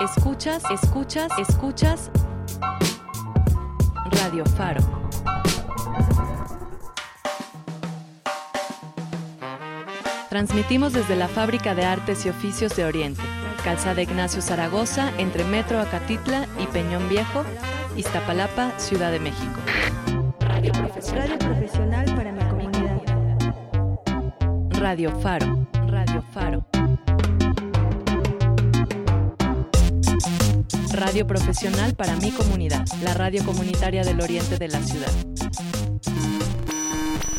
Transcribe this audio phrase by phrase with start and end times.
[0.00, 2.10] escuchas, escuchas, escuchas
[4.22, 4.80] Radio Faro.
[10.28, 13.22] Transmitimos desde la Fábrica de Artes y Oficios de Oriente,
[13.64, 17.44] Calzada Ignacio Zaragoza, entre Metro Acatitla y Peñón Viejo,
[17.96, 19.60] Iztapalapa, Ciudad de México.
[20.46, 20.72] Radio
[21.38, 23.00] profesional para mi comunidad.
[24.70, 25.67] Radio Faro,
[31.08, 35.10] Radio profesional para mi comunidad, la radio comunitaria del oriente de la ciudad.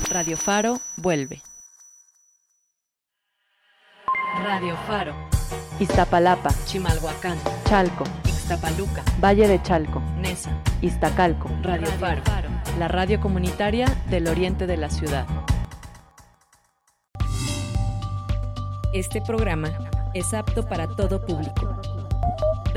[0.09, 1.43] Radio Faro vuelve.
[4.43, 5.13] Radio Faro.
[5.79, 10.49] Iztapalapa, Chimalhuacán, Chalco, Ixtapaluca, Valle de Chalco, Nesa,
[10.81, 12.23] Iztacalco, Radio, Faro,
[12.79, 15.27] la radio comunitaria del oriente de la ciudad.
[18.95, 19.69] Este programa
[20.15, 21.79] es apto para todo público.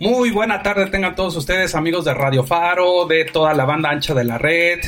[0.00, 4.14] Muy buena tarde tengan todos ustedes amigos de Radio Faro, de toda la banda ancha
[4.14, 4.80] de la red,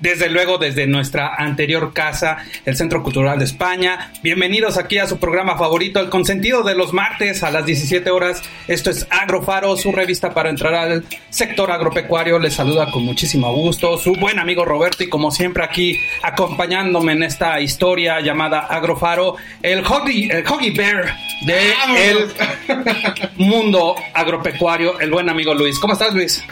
[0.00, 4.12] desde luego desde nuestra anterior casa, el Centro Cultural de España.
[4.22, 8.42] Bienvenidos aquí a su programa favorito, El Consentido de los martes a las 17 horas.
[8.68, 12.38] Esto es Agrofaro, su revista para entrar al sector agropecuario.
[12.38, 17.22] Les saluda con muchísimo gusto su buen amigo Roberto y como siempre aquí acompañándome en
[17.22, 21.72] esta historia llamada Agrofaro, el Hoggy, el Hoggy Bear de
[22.10, 22.28] el
[23.36, 25.78] mundo agropecuario, el buen amigo Luis.
[25.78, 26.42] ¿Cómo estás Luis?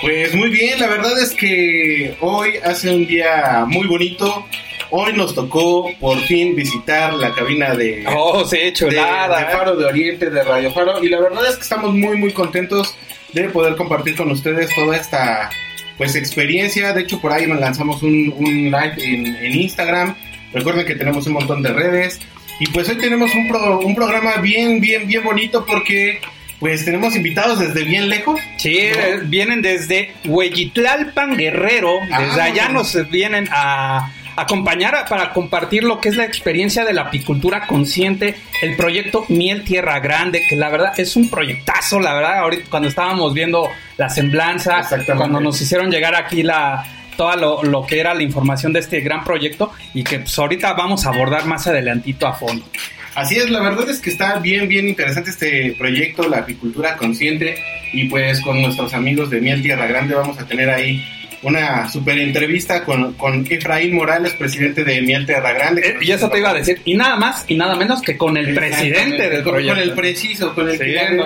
[0.00, 4.46] Pues muy bien, la verdad es que hoy hace un día muy bonito.
[4.90, 9.76] Hoy nos tocó por fin visitar la cabina de, oh, sí, chulada, de, de Faro
[9.76, 11.02] de Oriente, de Radio Faro.
[11.02, 12.94] Y la verdad es que estamos muy, muy contentos
[13.32, 15.50] de poder compartir con ustedes toda esta
[15.96, 16.92] pues experiencia.
[16.92, 20.14] De hecho, por ahí nos lanzamos un, un live en, en, Instagram.
[20.52, 22.20] Recuerden que tenemos un montón de redes.
[22.60, 26.20] Y pues hoy tenemos un, pro, un programa bien, bien, bien bonito porque
[26.60, 28.40] pues tenemos invitados desde bien lejos.
[28.56, 29.28] Sí, ¿no?
[29.28, 31.98] vienen desde Hueyitlalpan Guerrero.
[32.00, 36.92] Desde ah, allá nos vienen a acompañar para compartir lo que es la experiencia de
[36.92, 42.14] la apicultura consciente, el proyecto Miel Tierra Grande, que la verdad es un proyectazo, la
[42.14, 44.82] verdad, ahorita cuando estábamos viendo la semblanza,
[45.16, 46.84] cuando nos hicieron llegar aquí la
[47.16, 50.72] toda lo, lo, que era la información de este gran proyecto y que pues ahorita
[50.72, 52.64] vamos a abordar más adelantito a fondo.
[53.14, 57.56] Así es, la verdad es que está bien, bien interesante este proyecto, la apicultura consciente,
[57.92, 61.04] y pues con nuestros amigos de Miel Tierra Grande vamos a tener ahí
[61.42, 65.82] una super entrevista con, con Efraín Morales, presidente de Miel Tierra Grande.
[65.86, 68.36] Eh, y eso te iba a decir, y nada más y nada menos que con
[68.36, 69.74] el presidente del proyecto.
[69.74, 71.24] Con el preciso, con el sí, que no,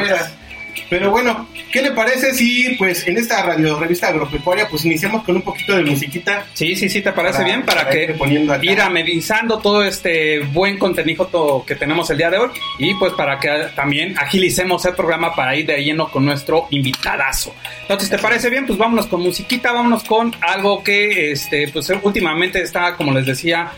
[0.89, 5.37] pero bueno, ¿qué le parece si pues en esta radio revista agropecuaria pues iniciamos con
[5.37, 6.47] un poquito de musiquita?
[6.55, 10.79] Sí, sí, sí, te parece para, bien para, para que ir amenizando todo este buen
[10.79, 11.09] contenido
[11.67, 15.57] que tenemos el día de hoy y pues para que también agilicemos el programa para
[15.57, 17.55] ir de lleno con nuestro invitadazo.
[17.83, 18.67] Entonces, ¿te parece bien?
[18.67, 23.73] Pues vámonos con musiquita, vámonos con algo que este pues últimamente está, como les decía,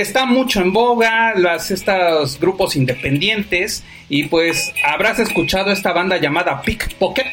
[0.00, 6.62] está mucho en boga las estos grupos independientes y pues habrás escuchado esta banda llamada
[6.62, 7.26] Pickpocket.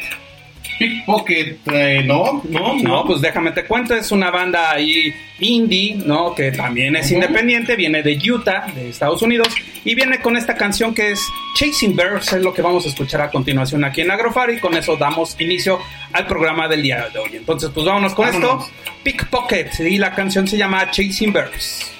[0.80, 5.96] Pickpocket, eh, no, no, no, no, pues déjame te cuento, es una banda ahí indie,
[5.96, 6.36] ¿no?
[6.36, 7.14] Que también es uh -huh.
[7.16, 9.48] independiente, viene de Utah, de Estados Unidos,
[9.86, 11.22] y viene con esta canción que es
[11.56, 14.76] Chasing Birds, es lo que vamos a escuchar a continuación aquí en Agrofar, y con
[14.76, 15.80] eso damos inicio
[16.12, 17.30] al programa del día de hoy.
[17.36, 18.66] Entonces, pues vámonos con vámonos.
[18.66, 21.95] esto, Pickpocket, y la canción se llama Chasing Birds.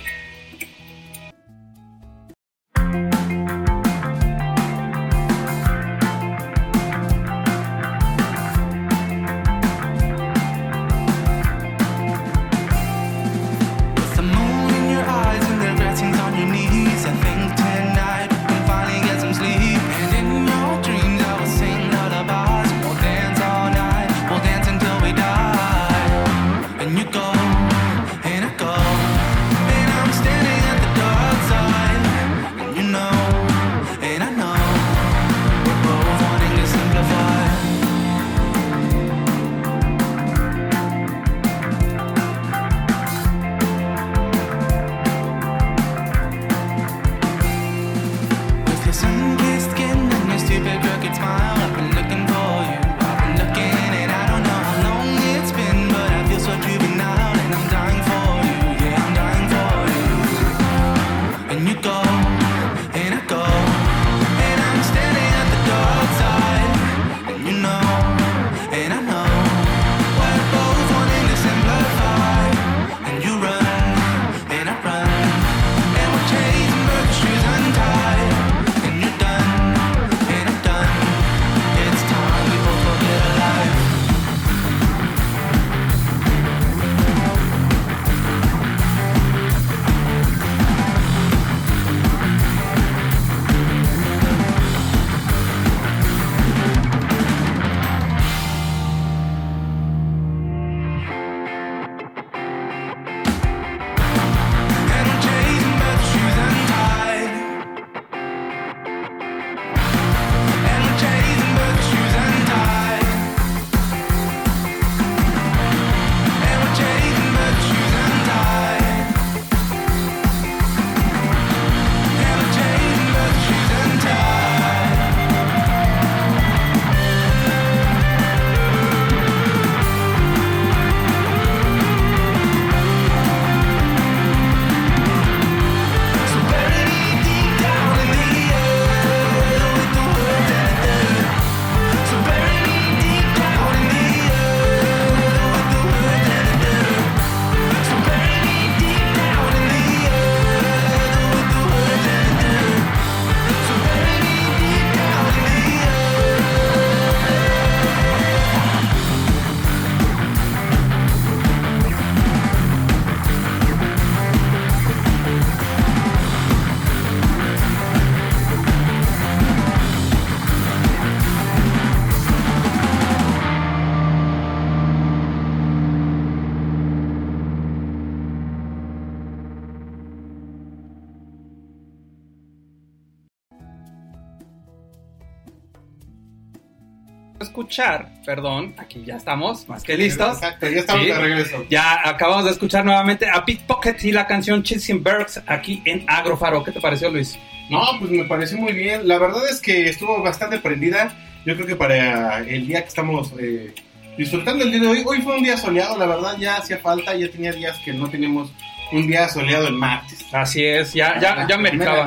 [187.76, 190.36] Escuchar, perdón, aquí ya estamos más que listos.
[190.38, 191.12] Exacto, ya estamos Sí.
[191.12, 191.66] de regreso.
[191.70, 196.64] Ya acabamos de escuchar nuevamente a Pickpocket y la canción Chasing Birds aquí en Agrofaro.
[196.64, 197.38] ¿Qué te pareció, Luis?
[197.70, 199.06] No, pues me pareció muy bien.
[199.08, 201.14] La verdad es que estuvo bastante prendida.
[201.46, 203.74] Yo creo que para el día que estamos eh,
[204.18, 207.14] disfrutando el día de hoy, hoy fue un día soleado, la verdad ya hacía falta,
[207.16, 208.52] ya tenía días que no teníamos
[208.94, 210.26] un día soleado el martes.
[210.32, 212.06] Así es, ya, ya, ya meritaba.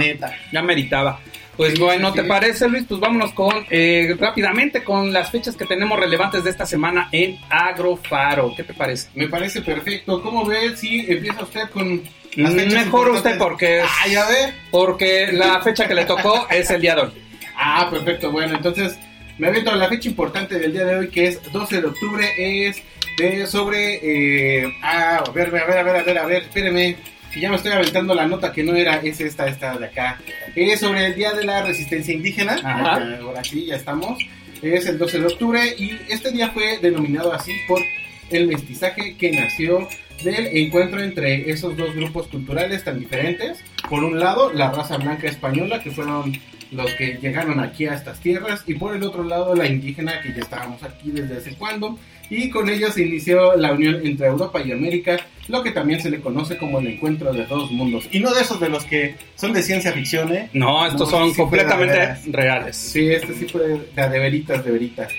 [0.51, 1.21] Ya meritaba.
[1.59, 2.29] Pues Sí, bueno, sí, ¿te sí.
[2.29, 2.85] parece, Luis?
[2.89, 7.37] Pues vámonos con eh, rápidamente con las fechas que tenemos relevantes de esta semana en
[7.51, 8.55] Agrofaro.
[8.57, 9.09] ¿Qué te parece?
[9.15, 10.23] Me parece perfecto.
[10.23, 12.03] ¿Cómo ve si empieza usted con
[12.37, 14.55] las fechas Mejor usted porque, Ah, ya ve.
[14.71, 17.11] porque la fecha que le tocó es el día de hoy.
[17.57, 18.31] Ah, perfecto.
[18.31, 18.97] Bueno, entonces
[19.39, 22.27] me aviento a la fecha importante del día de hoy, que es 12 de octubre,
[22.39, 22.81] es
[23.19, 23.99] de sobre...
[24.63, 26.97] eh, ah, a ver, a ver, a ver, a ver, a ver, espéreme.
[27.33, 30.19] Si ya me estoy aventando la nota que no era, es esta, esta de acá.
[30.55, 32.55] Es sobre el Día de la Resistencia Indígena.
[32.55, 33.19] Ajá.
[33.21, 34.19] Ahora sí, ya estamos.
[34.63, 37.81] Es el 12 de octubre y este día fue denominado así por
[38.31, 39.89] el mestizaje que nació
[40.23, 43.63] del encuentro entre esos dos grupos culturales tan diferentes.
[43.89, 46.33] Por un lado, la raza blanca española, que fueron
[46.73, 50.33] los que llegaron aquí a estas tierras, y por el otro lado, la indígena, que
[50.33, 51.99] ya estábamos aquí desde hace cuando,
[52.31, 55.19] y con ellos se inició la unión entre Europa y América,
[55.49, 58.09] lo que también se le conoce como el encuentro de dos mundos.
[58.13, 60.51] Y no de esos de los que son de ciencia ficción, ¿eh?
[60.53, 62.77] No, estos No, son sí completamente reales.
[62.77, 65.13] Sí, este sí fue de, de veritas, de veritas.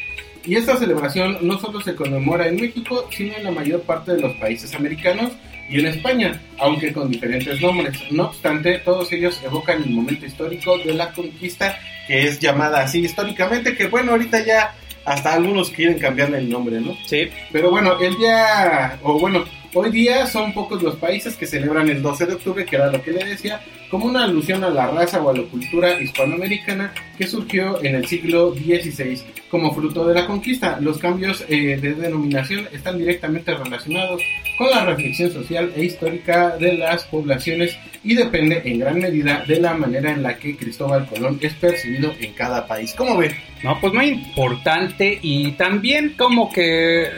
[0.45, 4.21] Y esta celebración no solo se conmemora en México, sino en la mayor parte de
[4.21, 5.31] los países americanos
[5.69, 7.99] y en España, aunque con diferentes nombres.
[8.11, 12.99] No obstante, todos ellos evocan el momento histórico de la conquista, que es llamada así
[12.99, 14.73] históricamente, que bueno, ahorita ya
[15.09, 16.95] hasta algunos quieren cambiarle el nombre, ¿no?
[17.07, 21.89] Sí, Pero bueno, el día, o bueno, hoy día son pocos los países que celebran
[21.89, 24.87] el 12 de octubre, que era lo que le decía, como una alusión a la
[24.87, 30.13] raza o a la cultura hispanoamericana que surgió en el siglo XVI como fruto de
[30.13, 30.77] la conquista.
[30.79, 34.21] Los cambios eh, de denominación están directamente relacionados
[34.57, 39.59] con la reflexión social e histórica de las poblaciones y depende en gran medida de
[39.59, 42.93] la manera en la que Cristóbal Colón es percibido en cada país.
[42.95, 43.35] ¿Cómo ve?
[43.63, 47.09] no, pues muy importante y también como que eh,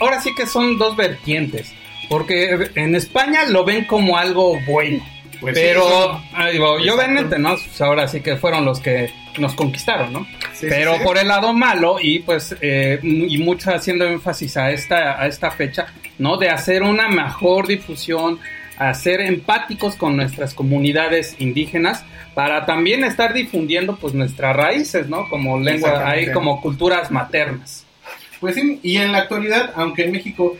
[0.00, 1.72] ahora sí que son dos vertientes,
[2.08, 5.04] porque en España lo ven como algo bueno.
[5.40, 7.50] Pues sí, pero eso- ah, digo, yo venente, ¿no?
[7.50, 10.26] Pues ahora sí que fueron los que nos conquistaron, ¿no?
[10.52, 11.00] Sí, sí, Pero sí.
[11.04, 15.52] por el lado malo y pues eh, y mucho haciendo énfasis a esta a esta
[15.52, 15.86] fecha,
[16.18, 16.38] ¿no?
[16.38, 18.40] De hacer una mejor difusión,
[18.78, 25.28] a ser empáticos con nuestras comunidades indígenas para también estar difundiendo pues nuestras raíces, ¿no?
[25.28, 27.84] Como lengua, hay como culturas maternas.
[28.40, 30.56] Pues sí, y en la actualidad, aunque en México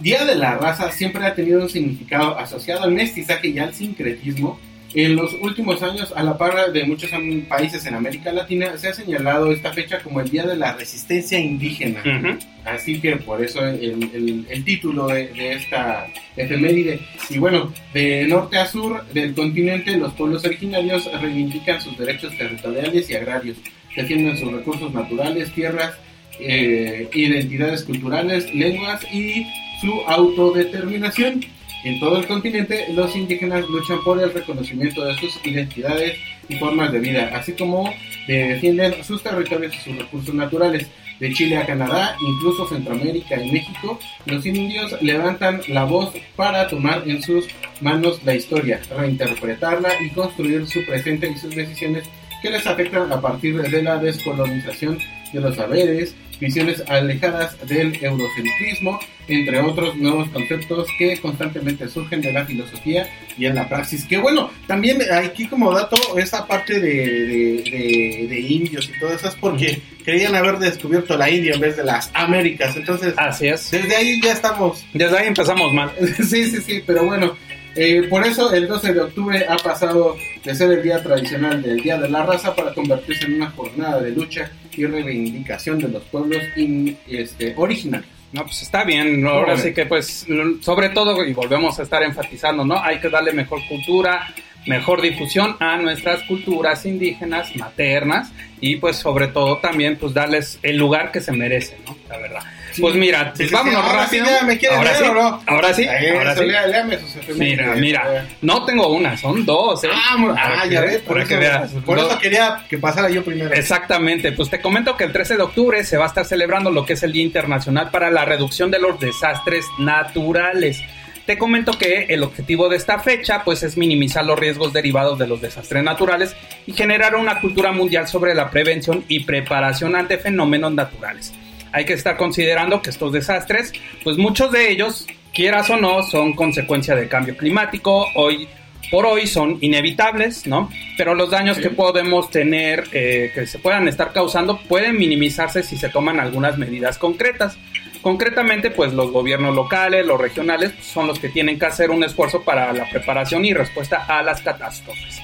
[0.00, 4.58] Día de la Raza siempre ha tenido un significado asociado al mestizaje y al sincretismo,
[4.94, 7.08] en los últimos años, a la par de muchos
[7.48, 11.38] países en América Latina, se ha señalado esta fecha como el Día de la Resistencia
[11.40, 12.00] Indígena.
[12.00, 12.38] Ujú.
[12.66, 16.06] Así que por eso el, el- el título de, de esta
[16.36, 17.00] efeméride.
[17.30, 23.08] Y bueno, de norte a sur del continente, los pueblos originarios reivindican sus derechos territoriales
[23.08, 23.56] y agrarios,
[23.96, 25.94] defienden sus recursos naturales, tierras,
[26.38, 29.46] eh, identidades culturales, lenguas y
[29.82, 31.44] su autodeterminación.
[31.84, 36.16] En todo el continente, los indígenas luchan por el reconocimiento de sus identidades
[36.48, 37.92] y formas de vida, así como
[38.28, 40.86] defienden sus territorios y sus recursos naturales.
[41.18, 47.04] De Chile a Canadá, incluso Centroamérica y México, los indios levantan la voz para tomar
[47.06, 47.46] en sus
[47.80, 52.04] manos la historia, reinterpretarla y construir su presente y sus decisiones
[52.42, 54.98] que les afectan a partir de la descolonización
[55.32, 62.32] de los saberes, visiones alejadas del eurocentrismo, entre otros nuevos conceptos que constantemente surgen de
[62.32, 63.08] la filosofía
[63.38, 64.04] y en la praxis.
[64.04, 69.12] Que bueno, también aquí como dato, esa parte de, de, de- de indios y todo
[69.14, 72.76] eso es porque querían haber descubierto la India en vez de las Américas.
[72.76, 73.70] Entonces, Así es.
[73.70, 75.92] desde ahí ya estamos Desde ahí empezamos mal.
[76.18, 77.36] sí, sí, sí, pero bueno,
[77.76, 81.80] eh, por eso el 12 de octubre ha pasado de ser el día tradicional del
[81.80, 86.02] Día de la Raza para convertirse en una jornada de lucha y reivindicación de los
[86.04, 88.10] pueblos in- este, originarios.
[88.32, 89.26] No, pues está bien.
[89.26, 90.26] Ahora sí que, pues,
[90.62, 92.82] sobre todo, y volvemos a estar enfatizando, ¿no?
[92.82, 94.26] Hay que darle mejor cultura,
[94.66, 100.78] mejor difusión a nuestras culturas indígenas, maternas, y pues, sobre todo, también, pues, darles el
[100.78, 101.94] lugar que se merecen, ¿no?
[102.08, 102.40] La verdad.
[102.80, 104.24] Pues mira, Sí, sí, vámonos sí, ahora rápido.
[104.24, 105.42] me ahora leer, sí, ¿o no?
[105.46, 106.44] ahora sí, ahora sí.
[106.44, 107.38] lea- léame sus efemérides.
[107.38, 109.88] Mira, mira, no tengo una, son dos, ¿eh?
[109.92, 111.70] Ah, ah, ya ve- ves, por, eso, veas.
[111.84, 113.52] por eso quería que pasara yo primero.
[113.54, 116.86] Exactamente, pues te comento que el 13 de octubre se va a estar celebrando lo
[116.86, 120.80] que es el Día Internacional para la Reducción de los Desastres Naturales.
[121.26, 125.28] Te comento que el objetivo de esta fecha pues es minimizar los riesgos derivados de
[125.28, 126.34] los desastres naturales
[126.66, 131.32] y generar una cultura mundial sobre la prevención y preparación ante fenómenos naturales.
[131.72, 133.72] Hay que estar considerando que estos desastres,
[134.04, 138.48] pues muchos de ellos, quieras o no, son consecuencia del cambio climático, hoy
[138.90, 140.68] por hoy son inevitables, ¿no?
[140.98, 145.78] Pero los daños que podemos tener, eh, que se puedan estar causando, pueden minimizarse si
[145.78, 147.56] se toman algunas medidas concretas.
[148.02, 152.42] Concretamente, pues los gobiernos locales, los regionales, son los que tienen que hacer un esfuerzo
[152.42, 155.22] para la preparación y respuesta a las catástrofes.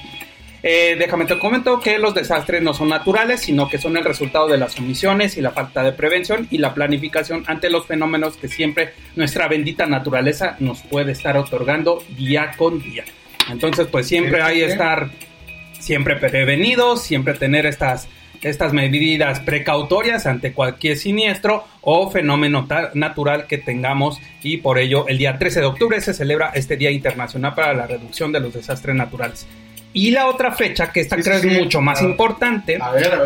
[0.61, 4.47] Eh, déjame te comento que los desastres no son naturales, sino que son el resultado
[4.47, 8.47] de las omisiones y la falta de prevención y la planificación ante los fenómenos que
[8.47, 13.05] siempre nuestra bendita naturaleza nos puede estar otorgando día con día.
[13.49, 15.09] Entonces, pues siempre hay que estar
[15.79, 18.09] siempre prevenidos, siempre tener estas
[18.41, 25.17] estas medidas precautorias ante cualquier siniestro o fenómeno natural que tengamos y por ello el
[25.17, 28.95] día 13 de octubre se celebra este Día Internacional para la Reducción de los Desastres
[28.95, 29.45] Naturales.
[29.91, 32.77] Y la otra fecha, que esta creo es mucho más importante,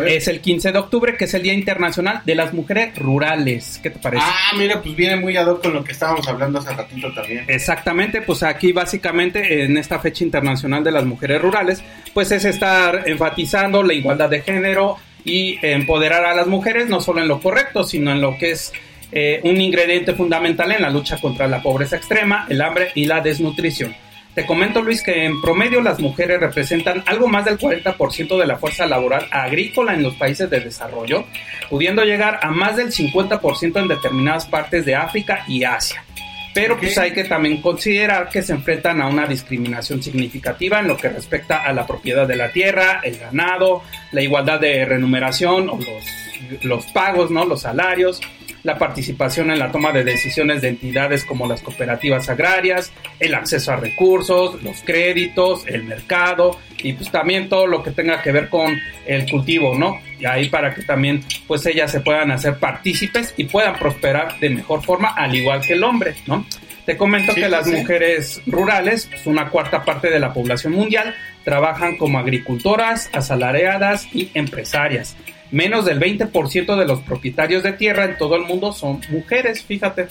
[0.06, 3.78] es el 15 de octubre, que es el Día Internacional de las Mujeres Rurales.
[3.82, 4.24] ¿Qué te parece?
[4.26, 7.44] Ah, mira, pues viene muy ad hoc con lo que estábamos hablando hace ratito también.
[7.48, 11.82] Exactamente, pues aquí básicamente en esta fecha internacional de las mujeres rurales,
[12.14, 17.20] pues es estar enfatizando la igualdad de género y empoderar a las mujeres, no solo
[17.20, 18.72] en lo correcto, sino en lo que es
[19.12, 23.20] eh, un ingrediente fundamental en la lucha contra la pobreza extrema, el hambre y la
[23.20, 23.94] desnutrición.
[24.34, 28.56] Te comento, Luis, que en promedio las mujeres representan algo más del 40% de la
[28.56, 31.24] fuerza laboral agrícola en los países de desarrollo,
[31.70, 36.04] pudiendo llegar a más del 50% en determinadas partes de África y Asia.
[36.52, 40.96] Pero pues hay que también considerar que se enfrentan a una discriminación significativa en lo
[40.96, 45.78] que respecta a la propiedad de la tierra, el ganado, la igualdad de remuneración o
[45.78, 47.44] los, los pagos, ¿no?
[47.44, 48.20] los salarios,
[48.64, 53.72] la participación en la toma de decisiones de entidades como las cooperativas agrarias, el acceso
[53.72, 58.48] a recursos, los créditos, el mercado y pues también todo lo que tenga que ver
[58.48, 60.00] con el cultivo, ¿no?
[60.18, 64.50] Y ahí para que también pues ellas se puedan hacer partícipes y puedan prosperar de
[64.50, 66.44] mejor forma al igual que el hombre, ¿no?
[66.86, 71.96] Te comento que las mujeres rurales, pues una cuarta parte de la población mundial, trabajan
[71.96, 75.16] como agricultoras, asalariadas y empresarias
[75.50, 80.08] menos del 20% de los propietarios de tierra en todo el mundo son mujeres, fíjate.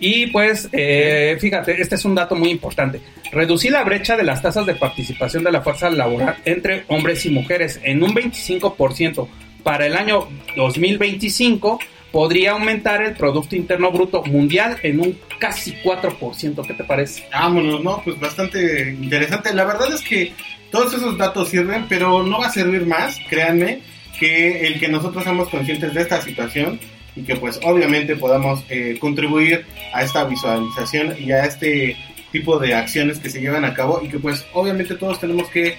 [0.00, 3.00] Y pues, eh, fíjate, este es un dato muy importante.
[3.32, 7.30] Reducir la brecha de las tasas de participación de la fuerza laboral entre hombres y
[7.30, 9.28] mujeres en un 25%
[9.62, 11.78] para el año 2025
[12.12, 16.66] podría aumentar el Producto Interno Bruto Mundial en un casi 4%.
[16.66, 17.24] ¿Qué te parece?
[17.32, 18.02] Vámonos, ¿no?
[18.04, 19.52] Pues bastante interesante.
[19.52, 20.32] La verdad es que
[20.70, 23.80] todos esos datos sirven, pero no va a servir más, créanme
[24.18, 26.78] que el que nosotros seamos conscientes de esta situación
[27.16, 31.96] y que pues obviamente podamos eh, contribuir a esta visualización y a este
[32.32, 35.76] tipo de acciones que se llevan a cabo y que pues obviamente todos tenemos que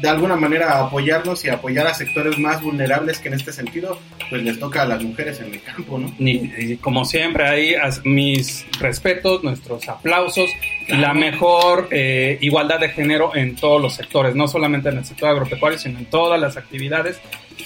[0.00, 3.98] de alguna manera apoyarnos y apoyar a sectores más vulnerables que en este sentido
[4.28, 6.12] pues les toca a las mujeres en el campo, ¿no?
[6.18, 7.74] Y, como siempre ahí
[8.04, 10.50] mis respetos, nuestros aplausos
[10.86, 15.04] y la mejor eh, igualdad de género en todos los sectores, no solamente en el
[15.04, 17.20] sector agropecuario, sino en todas las actividades.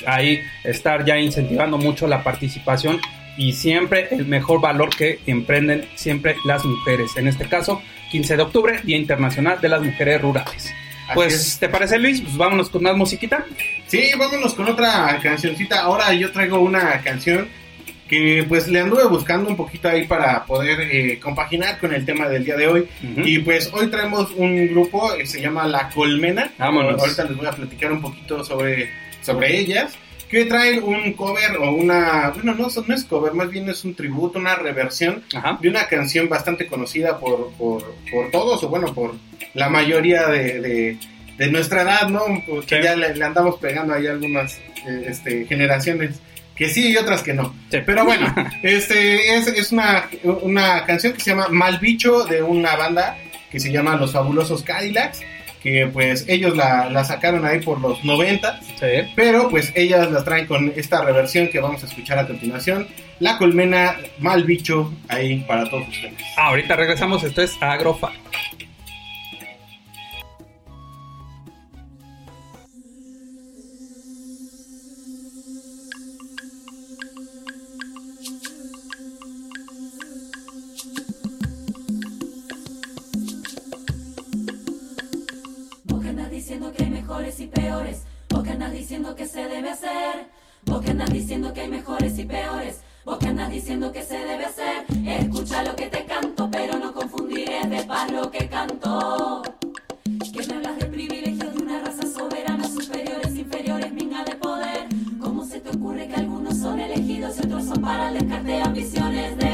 [0.06, 3.00] Ahí estar ya incentivando mucho la participación
[3.36, 7.16] y siempre el mejor valor que emprenden siempre las mujeres.
[7.16, 10.72] En este caso, 15 de octubre, Día Internacional de las Mujeres Rurales.
[11.14, 12.20] Pues, ¿te parece Luis?
[12.20, 13.44] Pues vámonos con más musiquita.
[13.86, 15.80] Sí, vámonos con otra cancioncita.
[15.80, 17.48] Ahora yo traigo una canción
[18.08, 22.28] que pues le anduve buscando un poquito ahí para poder eh, compaginar con el tema
[22.28, 22.88] del día de hoy.
[23.24, 26.50] Y pues hoy traemos un grupo que se llama La Colmena.
[26.58, 27.00] Vámonos.
[27.00, 28.90] Ahorita les voy a platicar un poquito sobre,
[29.22, 29.96] sobre ellas.
[30.30, 32.30] Que traen un cover o una.
[32.30, 35.24] Bueno, no, no es cover, más bien es un tributo, una reversión
[35.60, 39.14] de una canción bastante conocida por, por, por todos, o bueno, por
[39.54, 40.96] la mayoría de,
[41.36, 42.20] de, nuestra edad, ¿no?
[42.66, 46.20] Que ya le, andamos pegando ahí algunas eh, este, generaciones
[46.54, 47.54] que sí y otras que no.
[47.70, 48.32] Pero bueno,
[48.62, 50.08] este es, es una,
[50.42, 53.16] una, canción que se llama Mal Bicho de una banda
[53.50, 55.22] que se llama Los Fabulosos Cadillacs,
[55.62, 58.60] que pues ellos la, la sacaron ahí por los 90,
[59.14, 62.88] pero pues ellas la traen con esta reversión que vamos a escuchar a continuación.
[63.18, 66.14] La colmena Mal Bicho ahí para todos ustedes.
[66.36, 67.56] ahorita regresamos, esto es
[87.40, 88.02] Y peores.
[88.28, 90.28] Vos que andas diciendo que se debe hacer.
[90.66, 92.82] Vos que andas diciendo que hay mejores y peores.
[93.02, 94.84] Vos que andas diciendo que se debe hacer.
[95.06, 99.40] Escucha lo que te canto, pero no confundiré de paz lo que cantó.
[100.04, 104.88] Que me hablas de privilegios de una raza soberana, superiores, inferiores, minga de poder.
[105.18, 109.38] ¿Cómo se te ocurre que algunos son elegidos y otros son para el descarte ambiciones
[109.38, 109.49] de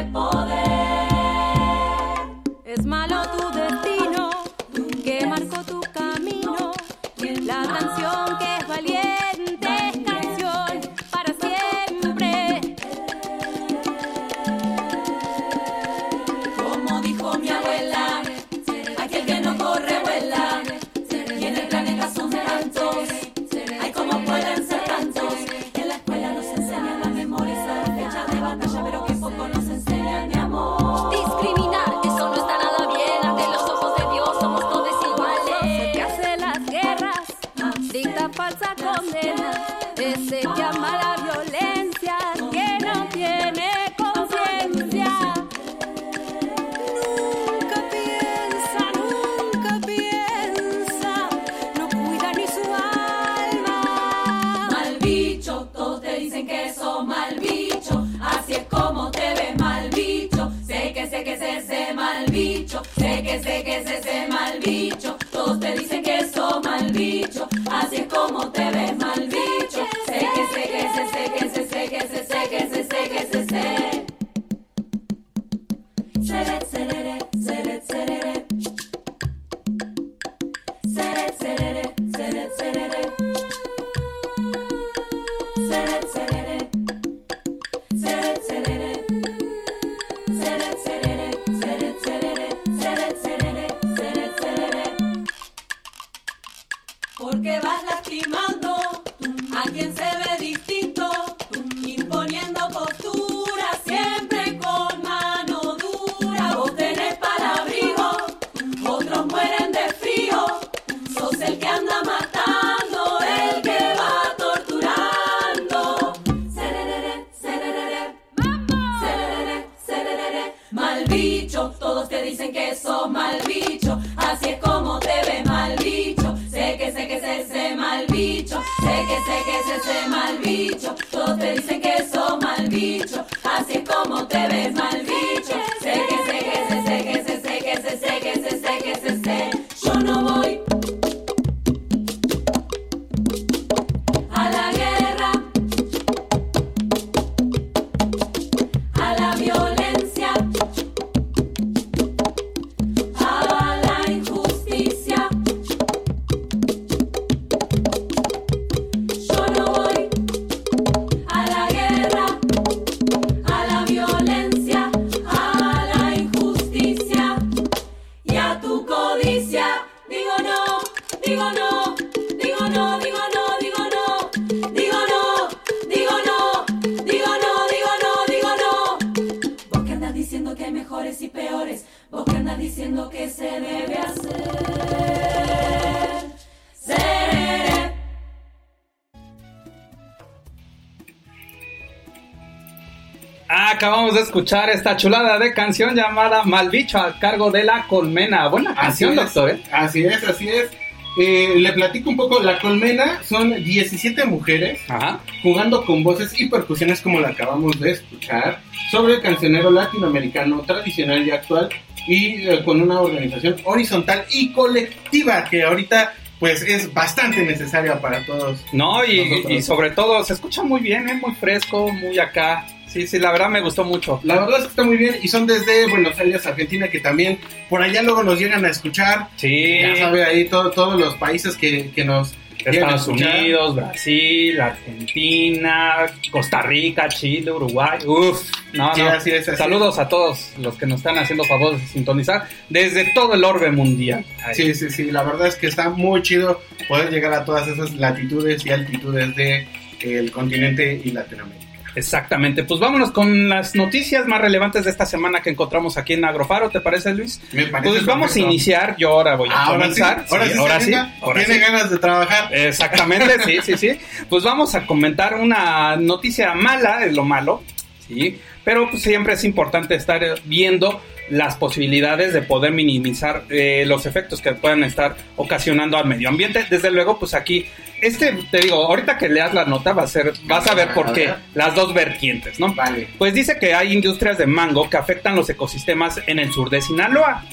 [193.48, 198.48] acabamos de escuchar esta chulada de canción llamada Malbicho a cargo de la Colmena.
[198.48, 199.50] Buena canción, Así es, doctor.
[199.50, 199.62] ¿eh?
[199.72, 200.70] Así es, así es.
[201.18, 205.20] Eh, le platico un poco, la colmena son 17 mujeres Ajá.
[205.42, 211.26] jugando con voces y percusiones como la acabamos de escuchar sobre el cancionero latinoamericano tradicional
[211.26, 211.70] y actual
[212.06, 218.22] y eh, con una organización horizontal y colectiva que ahorita pues es bastante necesaria para
[218.26, 218.62] todos.
[218.74, 221.14] No, y, y sobre todo se escucha muy bien, ¿eh?
[221.14, 222.66] muy fresco, muy acá.
[222.96, 224.20] Sí, sí, la verdad me gustó mucho.
[224.24, 227.38] La verdad es que está muy bien y son desde Buenos Aires, Argentina, que también
[227.68, 229.28] por allá luego nos llegan a escuchar.
[229.36, 233.06] Sí, Ya sabe ahí todo- todos los países que, que nos Estados.
[233.06, 237.98] Unidos, Brasil, Argentina, Costa Rica, Chile, Uruguay.
[238.06, 239.08] Uf, no, Sí, no.
[239.08, 243.12] así es, así Saludos a todos los que nos están haciendo favor de sintonizar desde
[243.14, 244.24] todo el orbe mundial.
[244.44, 244.54] Ahí.
[244.54, 247.94] Sí, sí, sí, la verdad es que está muy chido poder llegar a todas esas
[247.94, 249.68] latitudes y altitudes de
[250.00, 251.65] el continente y Latinoamérica.
[251.96, 256.24] Exactamente, pues vámonos con las noticias más relevantes de esta semana que encontramos aquí en
[256.26, 257.40] Agrofaro, ¿te parece Luis?
[257.52, 260.26] Me parece Pues vamos a iniciar, yo ahora voy a sí, comenzar.
[260.30, 262.54] ahora Sí, sí, ahora sí, ahora tiene ganas de trabajar.
[262.54, 263.98] Exactamente, sí, sí, sí.
[264.28, 267.62] Pues vamos a comentar una noticia mala, es lo malo,
[268.06, 274.06] sí, pero pues siempre es importante estar viendo las posibilidades de poder minimizar eh, los
[274.06, 276.66] efectos que puedan estar ocasionando al medio ambiente.
[276.68, 277.66] Desde luego, pues aquí,
[278.00, 281.12] este, te digo, ahorita que leas la nota va a ser, vas a ver por
[281.12, 282.74] qué, las dos vertientes, ¿no?
[282.74, 283.08] Vale.
[283.18, 286.80] Pues dice que hay industrias de mango que afectan los ecosistemas en el sur de
[286.80, 287.44] Sinaloa.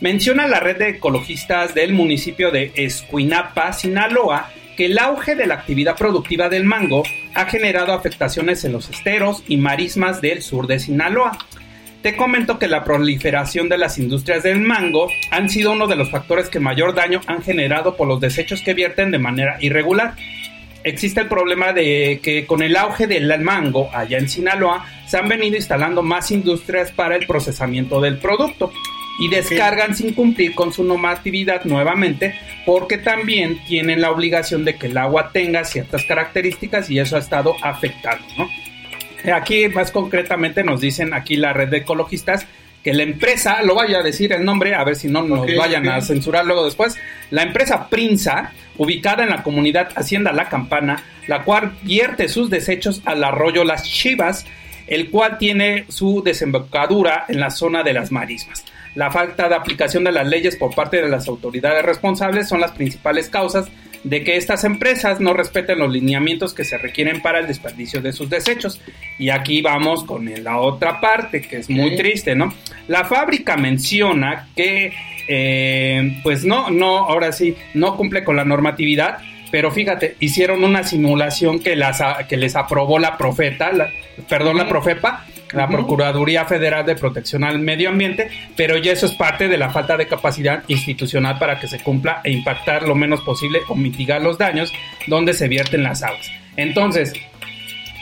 [0.00, 5.56] Menciona la red de ecologistas del municipio de Escuinapa, Sinaloa, que el auge de la
[5.56, 7.02] actividad productiva del mango
[7.34, 11.36] ha generado afectaciones en los esteros y marismas del sur de Sinaloa.
[12.02, 16.10] Te comento que la proliferación de las industrias del mango han sido uno de los
[16.10, 20.14] factores que mayor daño han generado por los desechos que vierten de manera irregular.
[20.82, 25.28] Existe el problema de que con el auge del mango allá en Sinaloa se han
[25.28, 28.72] venido instalando más industrias para el procesamiento del producto
[29.20, 32.34] y descargan sin cumplir con su normatividad nuevamente
[32.64, 37.18] porque también tienen la obligación de que el agua tenga ciertas características y eso ha
[37.18, 38.48] estado afectando, ¿no?
[39.34, 42.46] Aquí más concretamente nos dicen aquí la red de ecologistas
[42.82, 45.88] que la empresa, lo vaya a decir el nombre, a ver si no nos vayan
[45.88, 46.96] a censurar luego después,
[47.30, 53.02] la empresa Prinza, ubicada en la comunidad Hacienda La Campana, la cual vierte sus desechos
[53.04, 54.46] al arroyo Las Chivas,
[54.86, 58.64] el cual tiene su desembocadura en la zona de las marismas.
[58.94, 62.72] La falta de aplicación de las leyes por parte de las autoridades responsables son las
[62.72, 63.68] principales causas
[64.04, 68.12] de que estas empresas no respeten los lineamientos que se requieren para el desperdicio de
[68.12, 68.80] sus desechos.
[69.18, 72.52] Y aquí vamos con la otra parte, que es muy triste, ¿no?
[72.88, 74.92] La fábrica menciona que,
[75.28, 79.18] eh, pues no, no, ahora sí, no cumple con la normatividad,
[79.50, 83.90] pero fíjate, hicieron una simulación que, las, que les aprobó la Profeta, la-
[84.28, 85.68] perdón, la Profepa, la.
[85.68, 89.96] Procuraduría Federal de Protección al Medio Ambiente, pero ya eso es parte de la falta
[89.96, 94.38] de capacidad institucional para que se cumpla e impactar lo menos posible o mitigar los
[94.38, 94.72] daños
[95.06, 96.30] donde se vierten las aguas.
[96.56, 97.12] Entonces,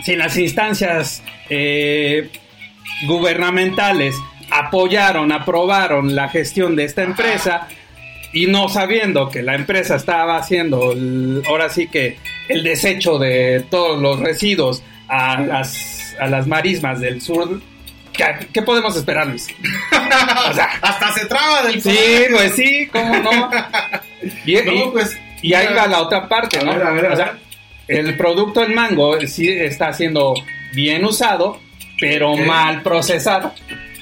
[0.04, 2.30] si las instancias eh,
[3.06, 4.14] gubernamentales
[4.50, 7.68] apoyaron, aprobaron la gestión de esta empresa
[8.32, 12.16] y no sabiendo que la empresa estaba haciendo el- ahora sí que
[12.48, 17.60] el desecho de todos los residuos a las, a las marismas del sur,
[18.12, 19.46] ¿qué, qué podemos esperar, Luis?
[20.50, 21.98] O sea, Hasta se traba del sí,
[22.30, 23.50] pues sí, ¿cómo no?
[24.46, 26.74] Y, No, y- pues, y ahí va la otra parte, A ¿no?
[26.74, 27.38] ver, a ver, a O sea,
[27.86, 30.34] el producto en mango sí está siendo
[30.72, 31.60] bien usado,
[32.00, 33.52] pero mal procesado.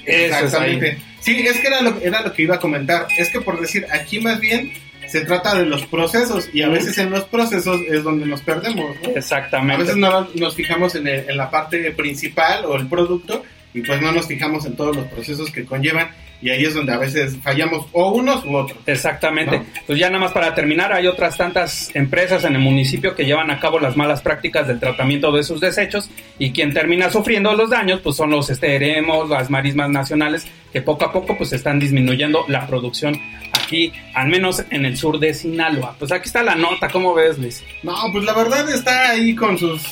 [0.04, 0.74] Eso es ahí.
[0.76, 0.98] Exactamente.
[1.20, 3.06] Sí, es que era lo, era lo que iba a comentar.
[3.18, 4.72] Es que por decir, aquí más bien
[5.06, 8.96] se trata de los procesos y a veces en los procesos es donde nos perdemos.
[9.02, 9.08] ¿no?
[9.08, 9.82] A Exactamente.
[9.82, 13.42] veces no nos fijamos en, el- en la parte principal o el producto
[13.74, 16.08] y pues no nos fijamos en todos los procesos que conllevan
[16.40, 18.78] y ahí es donde a veces fallamos o unos u otros.
[18.86, 19.58] Exactamente.
[19.58, 19.64] ¿No?
[19.86, 23.50] Pues ya nada más para terminar, hay otras tantas empresas en el municipio que llevan
[23.50, 27.70] a cabo las malas prácticas del tratamiento de sus desechos y quien termina sufriendo los
[27.70, 32.44] daños pues son los esteremos, las marismas nacionales que poco a poco pues están disminuyendo
[32.48, 33.18] la producción
[33.56, 35.94] aquí, al menos en el sur de Sinaloa.
[35.98, 37.62] Pues aquí está la nota, ¿cómo ves, Luis?
[37.82, 39.82] No, pues la verdad está ahí con sus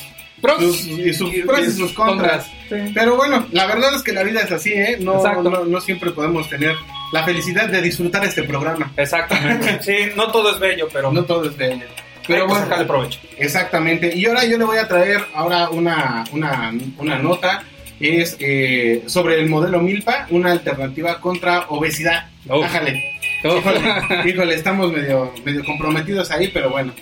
[0.43, 2.47] Pros sus- y sus pros y sus contras.
[2.69, 2.75] Sí.
[2.93, 4.99] Pero bueno, la verdad es que la vida es así, ¿eh?
[5.01, 5.43] No, Exacto.
[5.49, 6.75] no, no siempre podemos tener
[7.13, 8.93] la felicidad de disfrutar este programa.
[8.97, 9.79] Exactamente.
[9.83, 11.87] Sí, no todo es bello, pero No todo es bello.
[12.27, 13.21] pero bueno, sacarle provecho.
[13.39, 14.15] exactamente.
[14.15, 17.63] Y ahora yo le voy a traer ahora una, una, una nota.
[18.01, 22.27] Es eh, sobre el modelo Milpa, una alternativa contra obesidad.
[22.51, 22.67] Uf.
[23.45, 23.81] Híjole,
[24.31, 26.93] híjole, estamos medio, medio comprometidos ahí, pero bueno.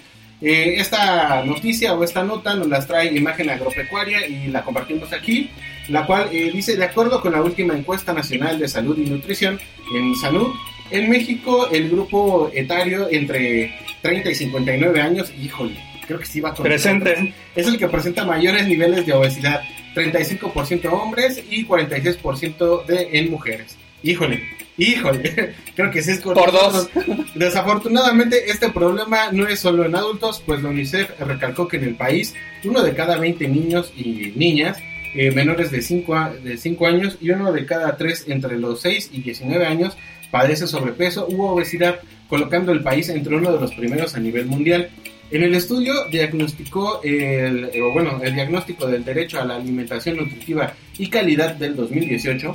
[0.40, 5.50] Eh, esta noticia o esta nota nos las trae Imagen Agropecuaria y la compartimos aquí,
[5.88, 9.60] la cual eh, dice, de acuerdo con la última encuesta nacional de salud y nutrición
[9.94, 10.48] en salud,
[10.90, 15.76] en México el grupo etario entre 30 y 59 años, híjole,
[16.08, 17.32] creo que sí va con Presente.
[17.54, 19.62] es el que presenta mayores niveles de obesidad,
[19.94, 23.76] 35% hombres y 46% de en mujeres.
[24.02, 24.42] Híjole,
[24.78, 26.88] híjole, creo que sí es con Por dos.
[27.34, 31.96] Desafortunadamente este problema no es solo en adultos, pues la UNICEF recalcó que en el
[31.96, 34.78] país uno de cada 20 niños y niñas
[35.14, 39.10] eh, menores de 5 de cinco años y uno de cada 3 entre los 6
[39.12, 39.94] y 19 años
[40.30, 44.88] padece sobrepeso u obesidad, colocando el país entre uno de los primeros a nivel mundial.
[45.30, 50.72] En el estudio diagnosticó el, eh, bueno, el diagnóstico del derecho a la alimentación nutritiva
[50.96, 52.54] y calidad del 2018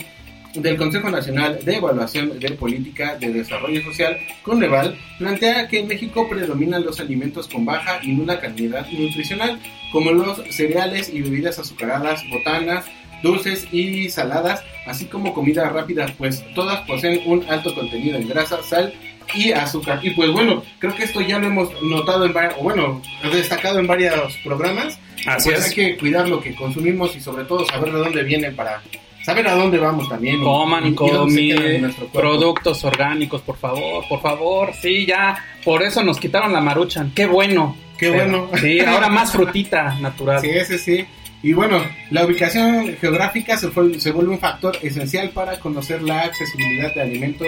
[0.61, 6.27] del Consejo Nacional de Evaluación de Política de Desarrollo Social, Coneval, plantea que en México
[6.29, 9.59] predominan los alimentos con baja y nula calidad nutricional,
[9.91, 12.85] como los cereales y bebidas azucaradas, botanas,
[13.23, 18.61] dulces y saladas, así como comida rápida, pues todas poseen un alto contenido en grasa,
[18.63, 18.93] sal
[19.33, 19.99] y azúcar.
[20.03, 23.87] Y pues bueno, creo que esto ya lo hemos notado en varios, bueno, destacado en
[23.87, 24.99] varios programas.
[25.25, 25.65] Así Pues es.
[25.65, 28.81] Hay que cuidar lo que consumimos y sobre todo saber de dónde vienen para
[29.27, 30.41] saber a dónde vamos también.
[30.41, 32.19] Coman y- y dónde se quedan en comi- nuestro cuerpo.
[32.29, 34.71] productos orgánicos, por favor, por favor.
[34.81, 37.11] Sí, ya, por eso nos quitaron la maruchan.
[37.13, 37.75] Qué bueno.
[37.97, 38.49] Qué Pero- bueno.
[38.61, 40.39] Sí, ahora más frutita natural.
[40.41, 41.05] Sí, ese sí.
[41.43, 46.21] Y bueno, la ubicación geográfica se, fue- se vuelve un factor esencial para conocer la
[46.21, 47.47] accesibilidad de alimentos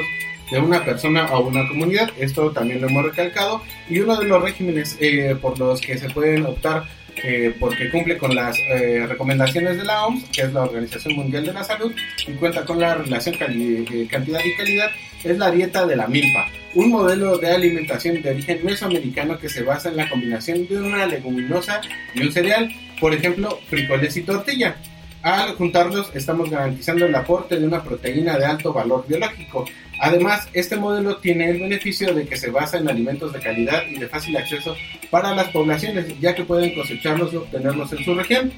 [0.52, 2.10] de una persona o una comunidad.
[2.20, 3.62] Esto también lo hemos recalcado.
[3.90, 6.84] Y uno de los regímenes eh, por los que se pueden optar
[7.60, 11.54] porque cumple con las eh, recomendaciones de la OMS, que es la Organización Mundial de
[11.54, 11.94] la Salud,
[12.28, 14.92] y cuenta con la relación eh, cantidad y calidad,
[15.24, 19.64] es la dieta de la milpa, un modelo de alimentación de origen mesoamericano que se
[19.64, 21.82] basa en la combinación de una leguminosa
[22.14, 24.76] y un cereal, por ejemplo, frijoles y tortilla.
[25.22, 29.66] Al juntarlos estamos garantizando el aporte de una proteína de alto valor biológico.
[30.00, 34.00] Además, este modelo tiene el beneficio de que se basa en alimentos de calidad y
[34.00, 34.78] de fácil acceso
[35.10, 38.54] para las poblaciones, ya que pueden cosecharlos y obtenerlos en su región.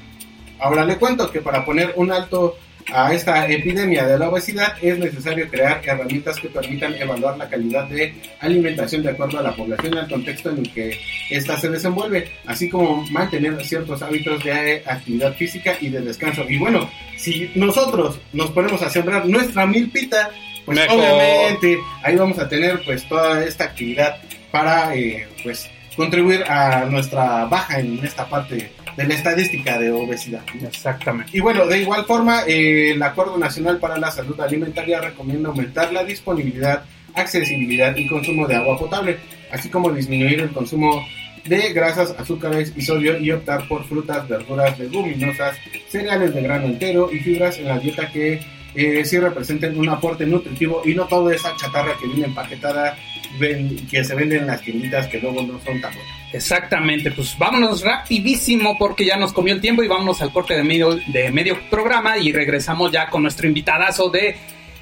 [0.60, 2.56] Ahora le cuento que para poner un alto
[2.92, 7.84] a esta epidemia de la obesidad es necesario crear herramientas que permitan evaluar la calidad
[7.84, 10.98] de alimentación de acuerdo a la población y al contexto en el que
[11.30, 16.44] ésta se desenvuelve, así como mantener ciertos hábitos de actividad física y de descanso.
[16.48, 20.30] Y bueno, si nosotros nos ponemos a sembrar nuestra milpita,
[20.64, 24.16] pues obviamente ahí vamos a tener pues toda esta actividad
[24.50, 30.42] para eh, pues contribuir a nuestra baja en esta parte de la estadística de obesidad.
[30.62, 31.36] Exactamente.
[31.36, 35.92] Y bueno, de igual forma, eh, el Acuerdo Nacional para la Salud Alimentaria recomienda aumentar
[35.92, 39.18] la disponibilidad, accesibilidad y consumo de agua potable,
[39.50, 41.04] así como disminuir el consumo
[41.44, 45.56] de grasas, azúcares y sodio y optar por frutas, verduras, leguminosas,
[45.88, 48.40] cereales de grano entero y fibras en la dieta que
[48.74, 52.96] eh, sí representen un aporte nutritivo y no toda esa chatarra que viene empaquetada
[53.38, 56.22] que se venden en las tienditas que luego no son tan buenas.
[56.32, 60.64] Exactamente, pues vámonos rapidísimo porque ya nos comió el tiempo y vámonos al corte de
[60.64, 64.36] medio, de medio programa y regresamos ya con nuestro invitadazo de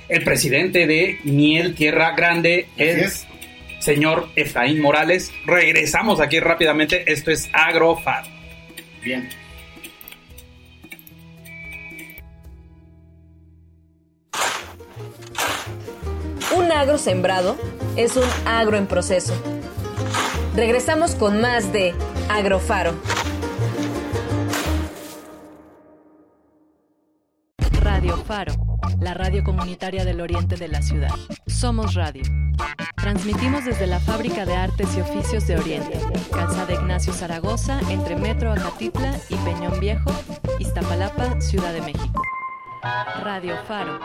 [0.08, 3.06] el presidente de Miel Tierra Grande, el
[3.80, 5.32] señor Efraín Morales.
[5.46, 8.24] Regresamos aquí rápidamente, esto es Agrofar.
[9.02, 9.28] Bien.
[16.56, 17.56] Un agro sembrado
[17.96, 19.35] es un agro en proceso.
[20.55, 21.94] Regresamos con más de
[22.29, 22.94] Agrofaro.
[27.81, 28.55] Radio Faro,
[29.00, 31.11] la radio comunitaria del oriente de la ciudad.
[31.46, 32.22] Somos radio.
[32.96, 35.98] Transmitimos desde la Fábrica de Artes y Oficios de Oriente,
[36.31, 40.11] Calzada Ignacio Zaragoza, entre Metro Acatitla y Peñón Viejo,
[40.59, 42.22] Iztapalapa, Ciudad de México.
[43.22, 43.98] Radio Faro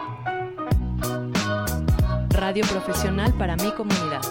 [2.35, 4.21] radio profesional para mi comunidad.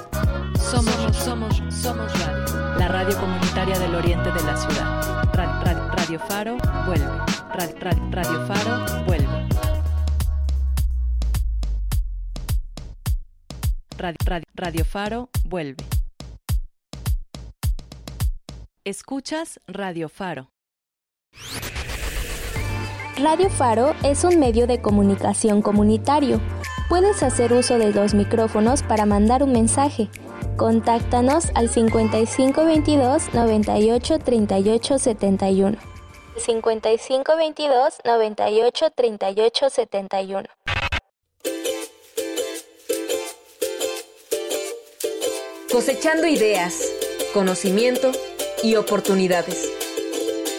[0.59, 5.33] Somos, somos, somos radio, la radio comunitaria del oriente de la ciudad.
[5.33, 7.07] radio Faro vuelve.
[8.11, 9.49] radio Faro vuelve.
[14.55, 15.85] radio Faro vuelve.
[18.85, 20.51] Escuchas Radio Faro.
[23.17, 26.41] Radio Faro es un medio de comunicación comunitario
[26.95, 30.09] Puedes hacer uso de los micrófonos para mandar un mensaje.
[30.57, 35.77] Contáctanos al 5522 98 38 71.
[36.37, 40.49] 5522 98 38 71.
[45.73, 46.81] Cosechando ideas,
[47.33, 48.13] conocimiento
[48.63, 49.69] y oportunidades.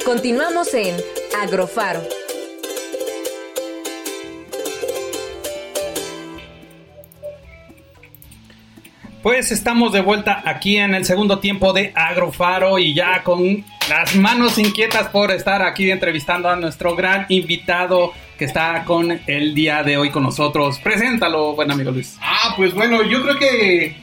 [0.03, 0.97] Continuamos en
[1.41, 2.01] Agrofaro.
[9.25, 14.15] Pues estamos de vuelta aquí en el segundo tiempo de Agrofaro y ya con las
[14.15, 19.81] manos inquietas por estar aquí entrevistando a nuestro gran invitado que está con el día
[19.81, 20.77] de hoy con nosotros.
[20.77, 22.19] Preséntalo, buen amigo Luis.
[22.21, 23.95] Ah, pues bueno, yo creo que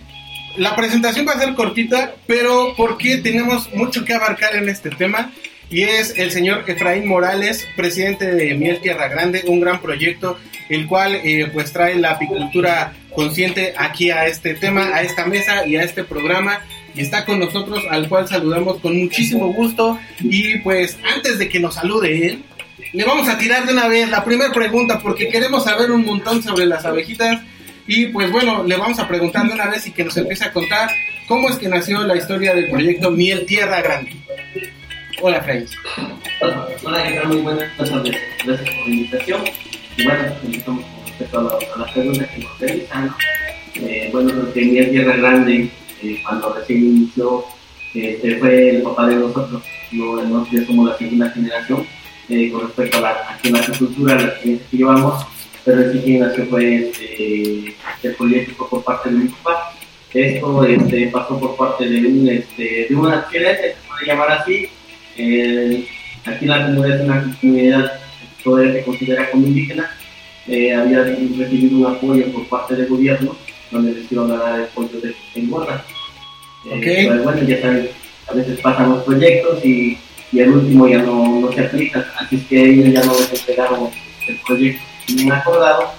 [0.57, 5.31] la presentación va a ser cortita, pero porque tenemos mucho que abarcar en este tema
[5.73, 10.87] y es el señor Efraín Morales, presidente de Miel Tierra Grande, un gran proyecto el
[10.87, 15.77] cual eh, pues trae la apicultura consciente aquí a este tema, a esta mesa y
[15.77, 16.61] a este programa.
[16.95, 19.99] Y está con nosotros al cual saludamos con muchísimo gusto.
[20.21, 22.45] Y pues antes de que nos salude él,
[22.93, 26.43] le vamos a tirar de una vez la primera pregunta porque queremos saber un montón
[26.43, 27.41] sobre las abejitas.
[27.87, 30.53] Y pues bueno, le vamos a preguntar de una vez y que nos empiece a
[30.53, 30.91] contar
[31.27, 34.13] cómo es que nació la historia del proyecto Miel Tierra Grande.
[35.25, 35.69] Hola, Fred.
[36.41, 37.29] Hola, ¿qué tal?
[37.29, 38.17] Muy buenas tardes.
[38.45, 39.41] Gracias por la invitación.
[39.97, 43.15] Y bueno, empezamos con respecto a, las preguntas que nos realizan.
[43.77, 45.71] Eh, bueno, que Miel Tierra Grande,
[46.03, 47.45] eh, cuando recién inició,
[47.95, 49.63] este, fue el papá de nosotros.
[49.93, 51.87] No, nosotros somos la segunda generación
[52.29, 55.25] eh, con respecto a la, a la la experiencia que llevamos.
[55.65, 59.73] Pero sí nació fue este, el proyecto por parte de mi papá.
[60.13, 64.69] Esto este, pasó por parte de, un, este, de una accidente, se puede llamar así,
[65.17, 65.87] eh,
[66.25, 67.93] aquí la comunidad es una comunidad
[68.39, 69.91] que todavía se considera como indígena.
[70.47, 73.37] Eh, había recibido un apoyo por parte del gobierno
[73.71, 75.85] donde les iban a dar de engorda.
[76.67, 76.83] Eh, Ok.
[76.85, 77.89] pero bueno, ya saben,
[78.29, 79.99] a veces pasan los proyectos y,
[80.33, 83.33] y el último ya no, no se aplica, así es que ellos ya no les
[83.33, 83.91] entregaron
[84.29, 85.93] el proyecto bien acordado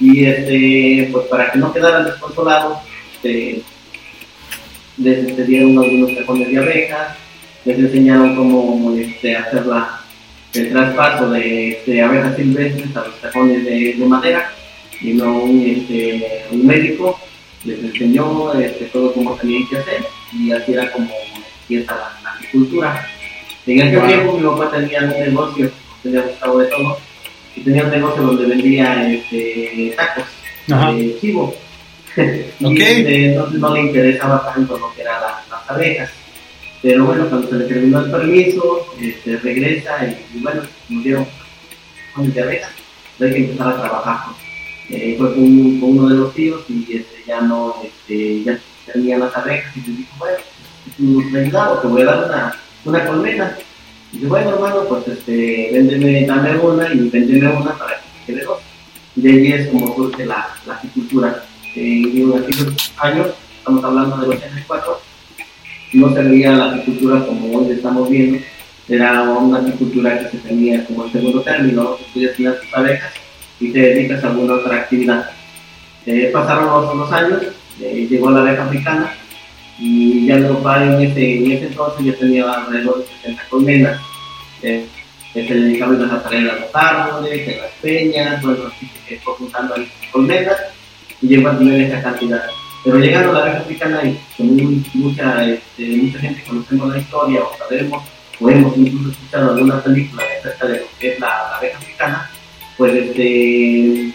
[0.00, 2.78] y este, pues para que no quedaran desconsolados,
[3.22, 3.62] este,
[4.98, 7.16] les dieron algunos cajones de abejas,
[7.64, 10.00] les enseñaron cómo este, hacer la,
[10.54, 14.52] el traspaso de, de abejas silvestres a los cajones de, de madera
[15.00, 17.18] y no un, este, un médico
[17.64, 21.08] les enseñó este, todo cómo tenían que hacer y así era como
[21.62, 23.06] empieza la, la agricultura.
[23.66, 24.06] En aquel Wow.
[24.08, 25.70] tiempo mi papá tenía un negocio,
[26.02, 26.98] tenía gustado de todo,
[27.56, 30.24] y tenía un negocio donde vendía este, tacos
[30.66, 31.54] de chivo.
[32.16, 32.78] y Ok.
[32.78, 36.10] este, entonces no le interesaba tanto lo que eran las, las abejas.
[36.84, 40.60] Pero bueno, cuando se le terminó el permiso, este, regresa y, y bueno,
[42.10, 42.70] cajones de abejas,
[43.18, 44.34] hay que empezar a trabajar.
[44.90, 48.58] Eh, fue con, con uno de los tíos y este, ya no, este, ya
[48.92, 50.36] tenían las abejas y les dijo, bueno,
[50.94, 53.58] tú me ayudado, te voy a dar una, una colmena.
[54.12, 58.44] Y dice, bueno hermano, pues este, véndeme, dame una y véndeme una para que quede
[58.44, 58.60] dos.
[59.16, 61.46] Y de ahí es como surge la, la apicultura.
[61.76, 65.00] Eh, en aquellos años, estamos hablando del 84,
[65.94, 68.38] no se veía la apicultura como hoy estamos viendo,
[68.88, 73.12] era una apicultura que se tenía como el segundo término, tú ya tienes tus abejas
[73.60, 75.30] y te dedicas a alguna otra actividad.
[76.06, 77.42] Eh, pasaron los, los años,
[77.80, 79.14] eh, llegó la abeja africana
[79.78, 84.00] y ya papá en ese, en ese entonces ya tenía alrededor de 60 colmenas.
[84.62, 84.86] Eh,
[85.34, 89.34] que se dedicaban a traer a los árboles, en las peñas, bueno, así que fue
[89.34, 90.56] juntando ahí colmenas
[91.20, 92.44] y llegó a tener esa cantidad.
[92.84, 97.56] Pero llegando a la africana y con mucha, este, mucha gente conocemos la historia o
[97.56, 98.04] sabemos
[98.40, 102.30] o hemos incluso escuchado alguna película acerca de lo que es la, abeja africana,
[102.76, 104.12] pues este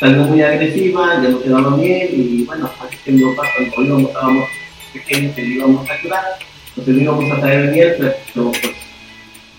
[0.00, 4.10] salió muy agresiva, ya no quedaba bien y bueno, así que mi papá cuando íbamos,
[4.10, 4.48] estábamos
[4.92, 6.24] pequeños le íbamos a ayudar,
[6.86, 8.72] le íbamos a traer miel, pero pues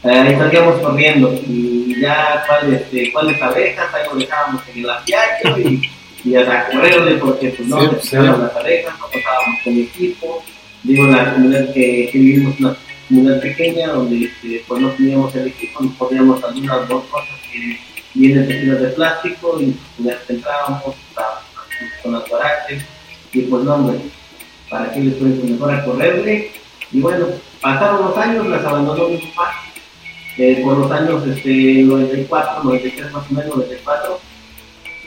[0.04, 5.58] ahí salíamos corriendo y ya cuáles este, cuáles abejas, ahí lo dejábamos en el apiario
[5.60, 5.90] y,
[6.24, 8.16] y a correrle porque pues no, Sí, sí.
[8.16, 10.44] las abejas, no pasábamos con equipo,
[10.84, 12.76] digo la comunidad que, que vivimos una
[13.08, 17.78] comunidad pequeña donde este, pues no teníamos el equipo, nos poníamos algunas dos cosas que
[18.14, 20.96] vienen tejidas de plástico y pues entrábamos
[22.02, 22.84] con las guaraches
[23.34, 24.00] y pues no hombre,
[24.70, 26.52] para que les pueden mejor a correrle.
[26.92, 27.26] Y bueno,
[27.60, 29.56] pasaron los años, las abandonó mi papá
[30.38, 34.20] eh, por los años este, 94, 93 más o menos, 94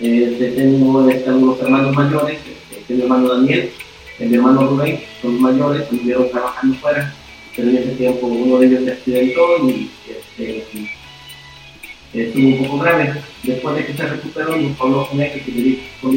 [0.01, 3.71] este, tengo este, algunos hermanos mayores, este, que mi hermano Daniel,
[4.19, 7.15] mi hermano Rubén, son mayores, estuvieron trabajando fuera,
[7.55, 10.65] pero en ese tiempo uno de ellos se accidentó y este,
[12.13, 13.15] estuvo un poco grave.
[13.43, 16.13] Después de que se recuperó, nos habló con él y le dijo,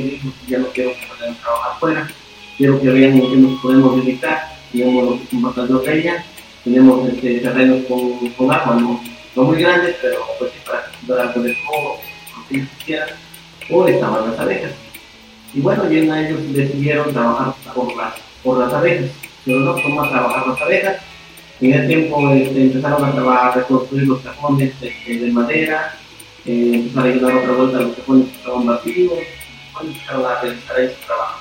[0.47, 2.11] ya no quiero que a trabajar fuera,
[2.57, 6.25] quiero que vean en qué nos podemos dedicar, lo que batallón de ella,
[6.63, 9.01] tenemos este, terrenos con, con agua, no,
[9.35, 11.97] no muy grandes, pero pues sí, para dar algo de todo,
[12.37, 13.09] lo que ellos quisieran,
[13.71, 14.71] o estaban las abejas.
[15.53, 18.13] Y bueno, y en ellos decidieron trabajar por las,
[18.43, 19.09] por las abejas,
[19.45, 20.97] pero no cómo trabajar las abejas.
[21.61, 25.95] En ese tiempo este, empezaron a trabajar, a reconstruir los cajones este, de madera,
[26.45, 29.13] eh, empezaron a llenar otra vuelta a los cajones que estaban vacíos,
[29.81, 31.39] empezaron a realizar su trabajo.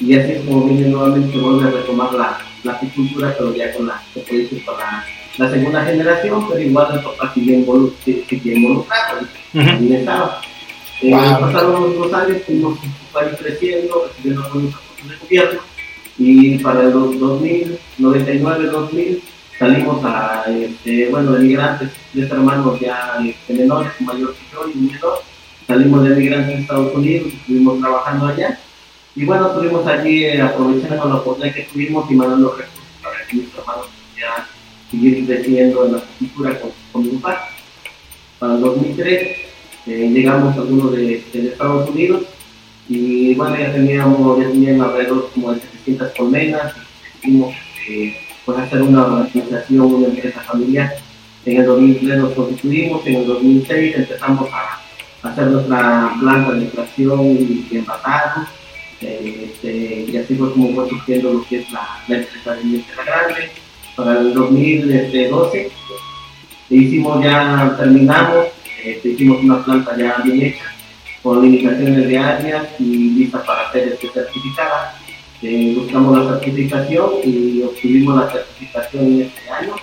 [0.00, 3.86] Y así es como viene nuevamente, vuelve a retomar la, la apicultura, pero ya con
[3.86, 5.04] la, se puede decir, con la,
[5.38, 9.94] la segunda generación, pero igual el papá sigue involu- sigue- involucrado, y Ujú.
[11.02, 11.40] Eh, Wow.
[11.40, 15.60] Pasaron los años, fuimos un poco ahí creciendo, recibiendo algunos apoyos de gobierno,
[16.18, 19.22] y para el dos- 2000, 99, 2000,
[19.58, 25.22] salimos a, este, bueno, de hermanos ya este, menores, mayor que yo y menor,
[25.66, 28.58] salimos de migrantes en Estados Unidos, estuvimos trabajando allá,
[29.14, 33.36] y bueno, estuvimos allí eh, aprovechando la oportunidad que tuvimos y mandando recursos para que
[33.36, 34.44] mis hermanos pudieran
[34.90, 37.48] seguir creciendo en la cultura con, con mi papá.
[38.38, 39.38] Para el 2003
[39.88, 42.22] eh, llegamos algunos de, de Estados Unidos
[42.88, 47.54] y bueno, ya teníamos, ya tenían alrededor como de 700 colmenas y decidimos
[47.88, 50.94] eh, pues hacer una organización, una empresa familiar.
[51.44, 54.80] En el 2003 nos constituimos, en el 2006 empezamos a,
[55.26, 58.46] hacer nuestra planta de extracción y, envasado.
[59.00, 62.62] Eh, este, y así fue como fue surgiendo lo que es la, la empresa de
[62.62, 63.50] Tierra Grande.
[63.96, 65.70] Para el 2012
[66.70, 68.46] hicimos ya, terminamos,
[68.90, 70.64] este, hicimos una planta ya bien hecha,
[71.22, 74.94] con limitaciones de áreas y lista para ser este, certificada.
[75.42, 79.74] Eh, buscamos la certificación y obtuvimos la certificación en este año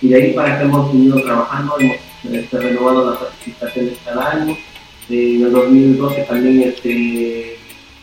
[0.00, 1.96] y de ahí para que hemos venido trabajando, hemos
[2.32, 4.56] este, renovado las certificaciones cada año.
[5.08, 7.56] Eh, en el 2012 también este,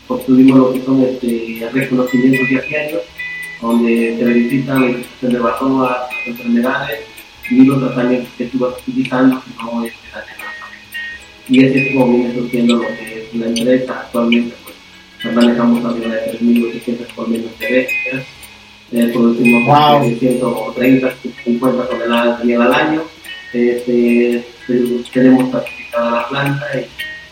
[0.08, 3.02] obtuvimos lo que son este, reconocimientos diarios,
[3.60, 5.56] donde se verifican la infección de las
[6.26, 7.00] enfermedades
[7.50, 9.92] y los tratamientos que vas utilizando, que no es
[11.48, 16.14] Y ese es como viene surgiendo lo que es la empresa actualmente, pues manejamos arriba
[16.14, 18.24] de 3.800 colmenas de bestias,
[18.92, 20.18] eh, producimos wow.
[20.18, 21.14] 130,
[21.44, 23.02] 50 toneladas de miel al año,
[23.52, 24.44] este,
[25.12, 26.86] tenemos certificada la planta y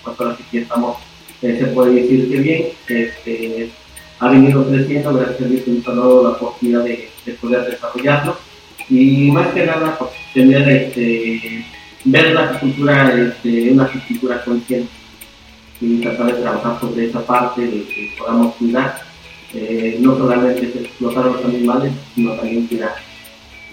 [0.04, 0.98] pues ahora sí que estamos,
[1.42, 3.70] eh, se puede decir que bien, este,
[4.18, 8.36] ha venido creciendo gracias a Dios ha dado la oportunidad de, de, poder desarrollarlo
[8.88, 11.64] y más que nada pues, tener este,
[12.04, 14.90] ver la agricultura, este, una agricultura consciente
[15.80, 19.02] y tratar de trabajar sobre esa parte de que podamos cuidar,
[19.54, 22.94] eh, no solamente explotar los animales, sino también cuidar.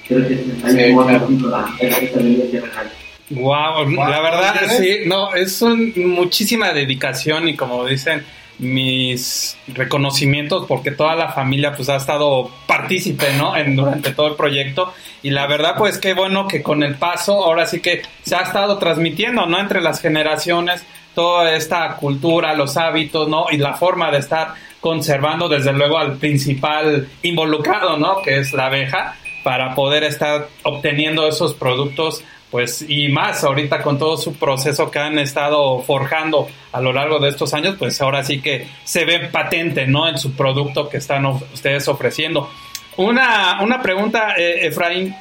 [0.07, 1.27] Creo que sí, como claro.
[1.49, 2.91] la, real.
[3.29, 8.23] Wow, wow, la verdad, sí, no, es un, muchísima dedicación y como dicen,
[8.59, 13.55] mis reconocimientos porque toda la familia pues ha estado partícipe, ¿no?
[13.55, 17.43] En, durante todo el proyecto y la verdad pues qué bueno que con el paso
[17.43, 19.59] ahora sí que se ha estado transmitiendo, ¿no?
[19.59, 20.83] Entre las generaciones
[21.13, 23.47] toda esta cultura, los hábitos, ¿no?
[23.49, 28.21] Y la forma de estar conservando desde luego al principal involucrado, ¿no?
[28.21, 33.97] Que es la abeja para poder estar obteniendo esos productos pues y más ahorita con
[33.97, 38.23] todo su proceso que han estado forjando a lo largo de estos años, pues ahora
[38.23, 40.07] sí que se ve patente, ¿no?
[40.07, 42.49] En su producto que están ustedes ofreciendo.
[42.95, 45.15] Una, una pregunta, eh, Efraín,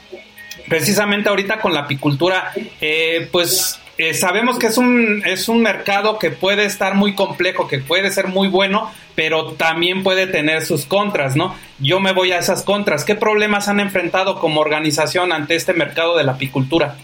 [0.69, 6.19] precisamente ahorita con la apicultura, eh, pues eh, sabemos que es un, es un mercado
[6.19, 10.87] que puede estar muy complejo, que puede ser muy bueno, pero también puede tener sus
[10.87, 11.57] contras, ¿no?
[11.79, 13.05] Yo me voy a esas contras.
[13.05, 16.97] ¿Qué problemas han enfrentado como organización ante este mercado de la apicultura?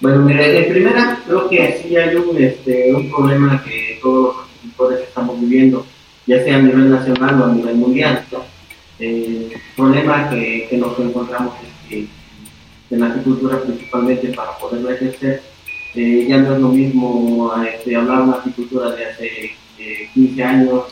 [0.00, 4.44] Bueno, mira, en primera, creo que sí hay un, este, un problema que todos los
[4.44, 5.86] agricultores estamos viviendo,
[6.26, 8.24] ya sea a nivel nacional o a nivel mundial.
[8.98, 12.06] Eh, el problema que, que, nos encontramos es que
[12.90, 15.42] en la agricultura, principalmente para poderla ejercer,
[15.94, 19.26] eh, ya no es lo mismo este, hablar de una agricultura de hace
[19.78, 20.82] eh, 15 años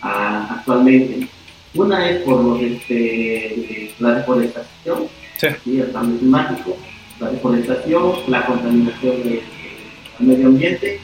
[0.00, 1.26] a, actualmente.
[1.74, 5.48] Una es por los, este, la deforestación sí.
[5.66, 6.76] y el cambio climático
[7.20, 9.42] la deforestación, la contaminación del,
[10.20, 11.00] medio ambiente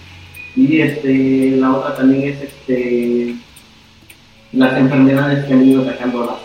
[0.55, 3.35] y este, la otra también es este,
[4.53, 6.39] las enfermedades que han ido atacando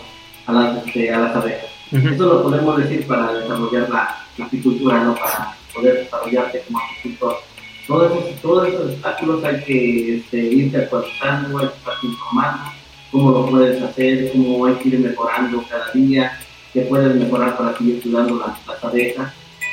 [0.46, 1.66] a las, este, a las abejas.
[1.92, 5.14] Eso lo podemos decir para desarrollar la, la apicultura, ¿no?
[5.14, 7.36] para poder desarrollarte como apicultor.
[7.86, 12.72] Todos esos, todos esos obstáculos hay que este, irte actualizando, hay que estar informando
[13.12, 16.38] cómo lo puedes hacer, cómo hay que ir mejorando cada día,
[16.72, 19.32] qué puedes mejorar para seguir cuidando las, las abejas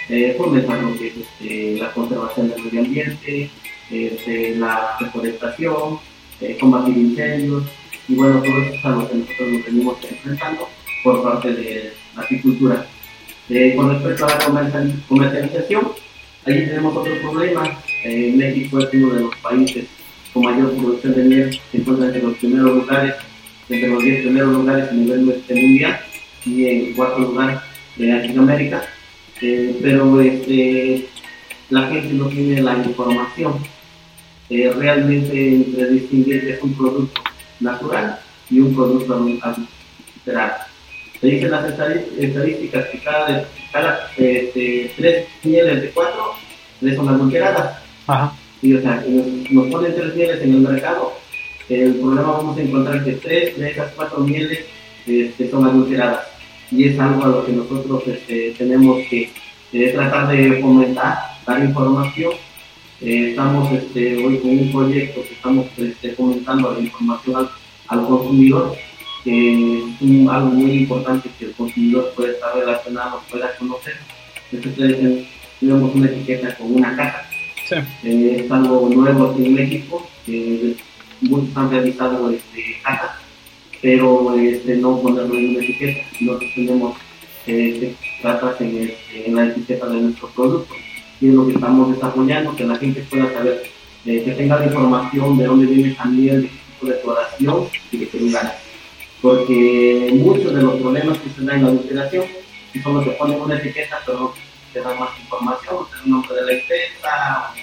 [0.09, 3.49] eh, fomentar lo que es este, la conservación del medio ambiente,
[3.89, 5.99] este, la reforestación,
[6.41, 7.63] eh, combatir incendios,
[8.07, 10.67] y bueno, todo eso es algo que nosotros nos venimos enfrentando
[11.03, 12.85] por parte de la agricultura.
[13.49, 14.71] Eh, con respecto a la
[15.07, 15.91] comercialización,
[16.45, 17.77] ahí tenemos otro problema.
[18.03, 19.85] Eh, México es uno de los países
[20.33, 23.13] con mayor producción de miel, se encuentra entre los primeros lugares,
[23.69, 25.99] entre los 10 primeros lugares a nivel mundial
[26.45, 27.63] y en cuarto lugar
[27.95, 28.83] de Latinoamérica.
[29.41, 31.07] Eh, pero este,
[31.69, 33.55] la gente no tiene la información
[34.49, 37.21] eh, realmente entre distinguir que es un producto
[37.59, 38.19] natural
[38.49, 40.55] y un producto adulterado.
[41.19, 46.35] Se dicen las estadísticas que cada, cada este, tres mieles de cuatro
[46.79, 47.77] tres son adulteradas.
[48.07, 48.33] Ajá.
[48.61, 51.13] Y o sea, nos, nos ponen tres mieles en el mercado,
[51.69, 54.65] el problema vamos a encontrar que tres de esas cuatro mieles
[55.07, 56.32] este, son adulteradas
[56.75, 59.31] y es algo a lo que nosotros este, tenemos que
[59.71, 62.33] eh, tratar de fomentar, dar información.
[63.01, 67.47] Eh, estamos este, hoy con un proyecto que estamos este, fomentando la información
[67.87, 68.75] al, consumidor,
[69.23, 73.95] que es algo muy importante que el consumidor pueda estar relacionado, pueda conocer.
[74.51, 75.27] Entonces,
[75.59, 77.23] tenemos una etiqueta con una caja.
[77.69, 77.75] Sí.
[78.03, 80.07] Eh, es algo nuevo aquí en México,
[81.21, 83.22] muchos han realizado este, cajas
[83.83, 86.07] pero este, no ponerlo en una etiqueta.
[86.21, 86.97] Nosotros tenemos
[87.45, 88.93] eh, que en,
[89.25, 90.73] en, la etiqueta de nuestro producto.
[91.19, 93.63] Y es lo que estamos desarrollando, que la gente pueda saber,
[94.05, 97.97] eh, que tenga la información de dónde viene también, de qué tipo de floración y
[97.97, 98.51] de qué lugares.
[99.21, 102.23] Porque muchos de los problemas que se dan en la adulteración,
[102.71, 104.33] si solo te ponen una etiqueta, pero no
[104.71, 107.53] te dan más información, el nombre de la empresa,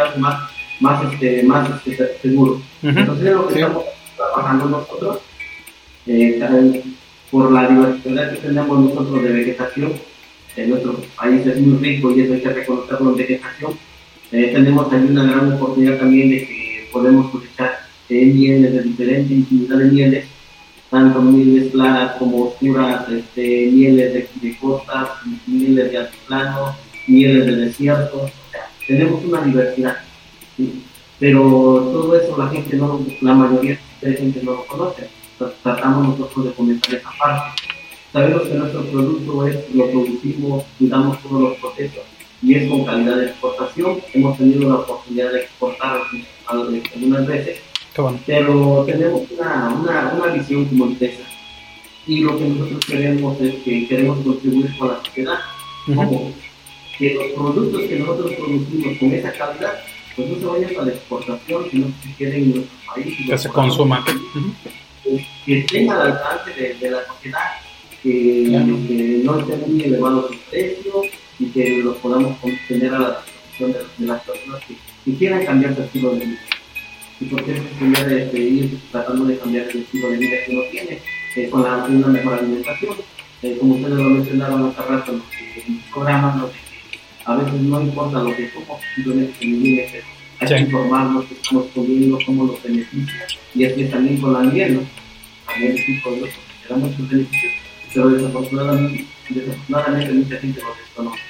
[0.00, 2.62] algo más, más, este, más este, seguro.
[2.84, 3.84] Entonces es lo que estamos
[4.16, 5.20] trabajando nosotros
[7.30, 9.92] por la diversidad que tenemos nosotros de vegetación,
[10.56, 13.72] en nuestro país es muy rico y eso hay que reconocerlo en vegetación.
[14.32, 19.34] Eh, tenemos también una gran oportunidad también de que podemos cosechar eh, mieles de diferente
[19.34, 20.24] infinidad de mieles,
[20.90, 26.76] tanto mieles claras como oscuras, este, mieles de, de costa, mieles de altiplano,
[27.06, 29.96] mieles de desierto, o sea, tenemos una diversidad.
[31.18, 35.19] Pero todo eso la gente no, la mayoría de la gente no lo conoce.
[35.62, 37.62] Tratamos nosotros de comentar esa parte.
[38.12, 42.02] Sabemos que nuestro producto es, lo producimos, cuidamos todos los procesos
[42.42, 44.00] y es con calidad de exportación.
[44.12, 46.00] Hemos tenido la oportunidad de exportar
[46.46, 47.58] al- algunas veces,
[47.96, 48.18] bueno.
[48.26, 51.22] pero tenemos una, una, una visión como empresa.
[52.06, 55.38] Y lo que nosotros queremos es que queremos contribuir con la sociedad.
[55.86, 55.94] Ujú.
[55.96, 56.32] Como
[56.98, 59.72] que los productos que nosotros producimos con esa calidad,
[60.16, 63.20] pues no se vayan para la exportación, sino que se queden en nuestro país.
[63.20, 64.04] y Que se podamos consuma.
[64.04, 64.54] consumir,
[65.44, 67.40] Que tenga al alcance de, de la sociedad,
[68.02, 71.06] que, no estén muy elevados sus precios
[71.38, 72.36] y que los podamos
[72.68, 76.40] tener a la disposición de, las personas que, quieran cambiar su estilo de vida.
[77.20, 80.52] Y por qué cambiar de, de ir tratando de cambiar el estilo de vida que
[80.52, 80.98] uno tiene,
[81.36, 82.96] eh, con la, una mejor alimentación.
[83.42, 85.26] Eh, como ustedes lo mencionaron hace rato en los,
[85.68, 86.50] los programas,
[87.24, 90.02] a veces no importa lo que somos, simplemente que vivir.
[90.40, 90.54] Hay Sí.
[90.54, 94.80] que informarnos qué estamos comiendo, cómo nos beneficia, y así también con la miel, ¿no?
[95.46, 97.52] También es un producto que da muchos beneficios,
[97.92, 101.20] pero desafortunadamente, desafortunadamente mucha gente lo desconoce.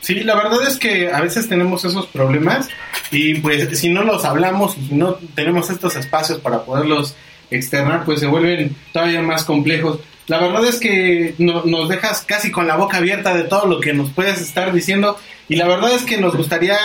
[0.00, 2.68] Sí, la verdad es que a veces tenemos esos problemas
[3.10, 7.14] y pues si no los hablamos y no tenemos estos espacios para poderlos
[7.50, 10.00] externar, pues se vuelven todavía más complejos.
[10.26, 13.80] La verdad es que no- nos dejas casi con la boca abierta de todo lo
[13.80, 15.16] que nos puedes estar diciendo
[15.48, 16.76] y la verdad es que nos gustaría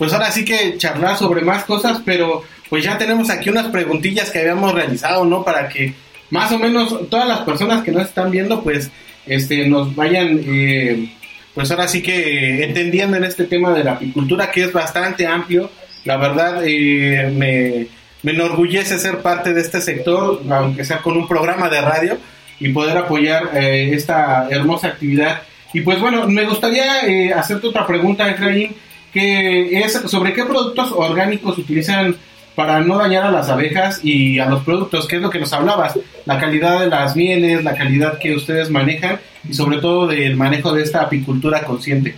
[0.00, 4.30] pues ahora sí que charlar sobre más cosas, pero pues ya tenemos aquí unas preguntillas
[4.30, 5.44] que habíamos realizado, ¿no?
[5.44, 5.92] Para que
[6.30, 8.90] más o menos todas las personas que nos están viendo pues
[9.26, 11.12] este nos vayan eh,
[11.54, 15.70] pues ahora sí que entendiendo en este tema de la apicultura que es bastante amplio,
[16.06, 17.86] la verdad eh, me,
[18.22, 22.16] me enorgullece ser parte de este sector, aunque sea con un programa de radio
[22.58, 25.42] y poder apoyar eh, esta hermosa actividad.
[25.74, 28.74] Y pues bueno, me gustaría eh, hacerte otra pregunta, Efraín,
[29.12, 32.16] que es sobre qué productos orgánicos utilizan
[32.54, 35.52] para no dañar a las abejas y a los productos, que es lo que nos
[35.52, 40.36] hablabas, la calidad de las mieles, la calidad que ustedes manejan y sobre todo del
[40.36, 42.14] manejo de esta apicultura consciente.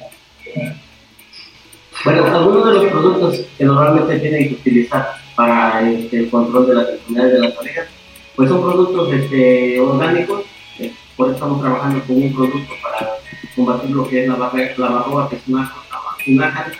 [2.05, 6.75] Bueno, algunos de los productos que normalmente tienen que utilizar para este, el control de
[6.75, 7.87] las enfermedades de las abejas,
[8.35, 10.43] pues son productos este, orgánicos,
[11.17, 13.11] por eso estamos trabajando con un producto para
[13.55, 15.73] combatir lo que es la, la barroa, que es una,
[16.27, 16.73] una ácaro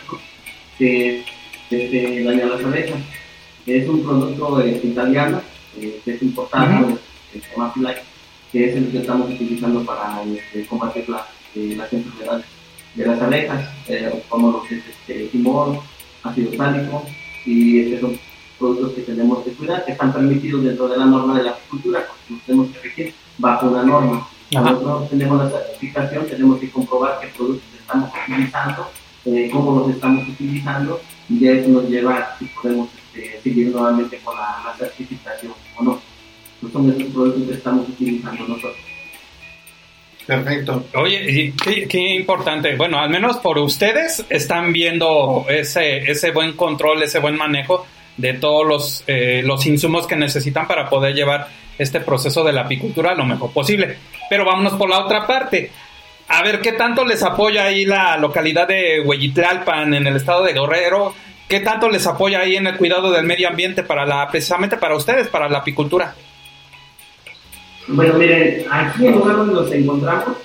[0.79, 1.25] que
[1.71, 3.01] este, daña a las abejas.
[3.67, 5.41] Es un producto eh, italiano,
[5.79, 6.97] eh, que es importado, eh,
[7.33, 7.95] se llama Fly,
[8.51, 12.45] que es el que estamos utilizando para este, combatir la- eh, las enfermedades
[12.95, 15.79] de las abejas, eh, como lo que es este, timón,
[16.23, 17.07] ácido sálico,
[17.47, 18.19] y este son
[18.59, 22.05] productos que tenemos que cuidar, que están permitidos dentro de la norma de la agricultura,
[22.07, 24.29] porque nos tenemos que regir bajo una norma.
[24.53, 28.91] Nosotros tenemos la certificación, tenemos que comprobar qué productos estamos utilizando,
[29.25, 33.69] eh, cómo los estamos utilizando, y ya eso nos lleva a si podemos este, seguir
[33.69, 36.01] nuevamente con la, la certificación o no.
[36.61, 38.77] Pues son esos productos que estamos utilizando nosotros.
[40.27, 40.85] Perfecto.
[40.95, 42.77] Oye, qué, qué importante.
[42.77, 48.35] Bueno, al menos por ustedes están viendo ese, ese buen control, ese buen manejo de
[48.35, 51.49] todos los, eh, los insumos que necesitan para poder llevar
[51.79, 53.97] este proceso de la apicultura lo mejor posible.
[54.31, 55.73] Pero vámonos por la otra parte.
[56.33, 60.55] A ver, ¿qué tanto les apoya ahí la localidad de Hueyitlalpan en el estado de
[60.55, 61.15] Guerrero?
[61.47, 64.97] ¿Qué tanto les apoya ahí en el cuidado del medio ambiente para la, precisamente para
[64.97, 66.15] ustedes, para la apicultura?
[67.87, 70.39] Bueno, miren, aquí en lugar donde nos encontramos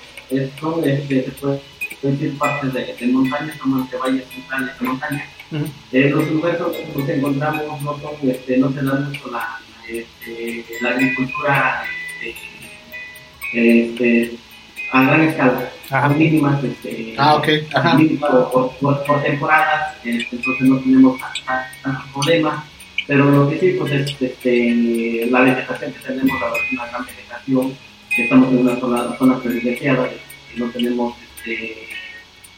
[0.60, 1.60] son, este, se puede
[2.02, 5.26] decir, partes de, de montañas, son de valles centrales de montaña.
[5.90, 9.58] Eh, los lugares donde nos encontramos no son, este, no se da mucho la,
[9.88, 11.82] este, la agricultura
[12.20, 14.38] este, este,
[14.92, 16.08] a gran escala, Ajá.
[16.08, 17.48] son mínimas, este, Ah, ok.
[17.74, 17.94] Ajá.
[17.94, 21.20] mínimas por, por, por temporadas, este, entonces no tenemos
[21.82, 22.64] tantos problemas.
[23.06, 26.86] Pero lo que sí, pues es este, la vegetación que tenemos, la verdad es una
[26.88, 27.74] gran vegetación,
[28.18, 30.08] estamos en una zona, zona privilegiada,
[30.54, 31.72] y no tenemos este,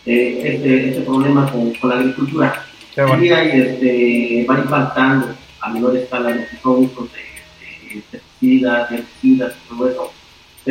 [0.07, 2.65] eh, este, este problema con, con la agricultura.
[2.95, 3.23] Qué bueno.
[3.23, 8.91] Sí hay, este, va impactando a menor escala lo que son usos de, de pesticidas,
[8.91, 10.13] de herbicidas, todo eso,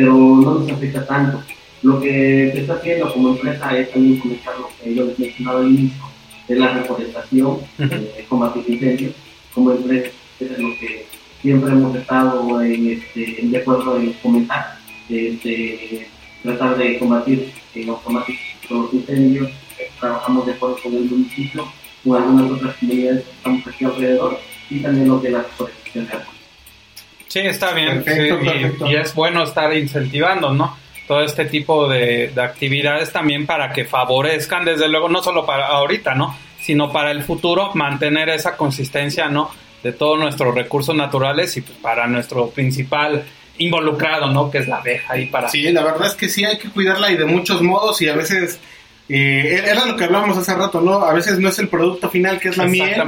[0.00, 1.42] pero no nos afecta tanto.
[1.82, 5.60] Lo que se está haciendo como empresa es también comenzar lo que yo les mencionaba
[5.60, 6.02] al inicio,
[6.48, 9.12] es la reforestación, eh, combatir incendios,
[9.54, 11.04] como empresa es lo que
[11.42, 14.78] siempre hemos estado en, este, de acuerdo en comentar,
[15.10, 16.08] este,
[16.42, 18.38] tratar de combatir en automático
[18.70, 19.50] los incendios,
[20.00, 21.66] trabajamos de acuerdo con el municipio
[22.02, 24.38] con algunas otras comunidades que estamos aquí alrededor
[24.70, 26.39] y también lo que es la recolección de.
[27.30, 28.02] Sí, está bien.
[28.02, 28.90] Perfecto, sí, y- perfecto.
[28.90, 30.76] Y, es bueno estar incentivando, ¿no?
[31.06, 35.68] Todo este tipo de, de actividades también para que favorezcan, desde luego, no solo para
[35.68, 36.36] ahorita, ¿no?
[36.60, 39.50] Sino para el futuro, mantener esa consistencia, ¿no?
[39.84, 43.22] De todos nuestros recursos naturales y pues, para nuestro principal
[43.58, 44.50] involucrado, ¿no?
[44.50, 45.48] Que es la abeja y para...
[45.48, 48.16] Sí, la verdad es que sí hay que cuidarla y de muchos modos y a
[48.16, 48.58] veces
[49.08, 51.04] eh, era lo que hablábamos hace rato, ¿no?
[51.04, 53.02] A veces no es el producto final que es la miel,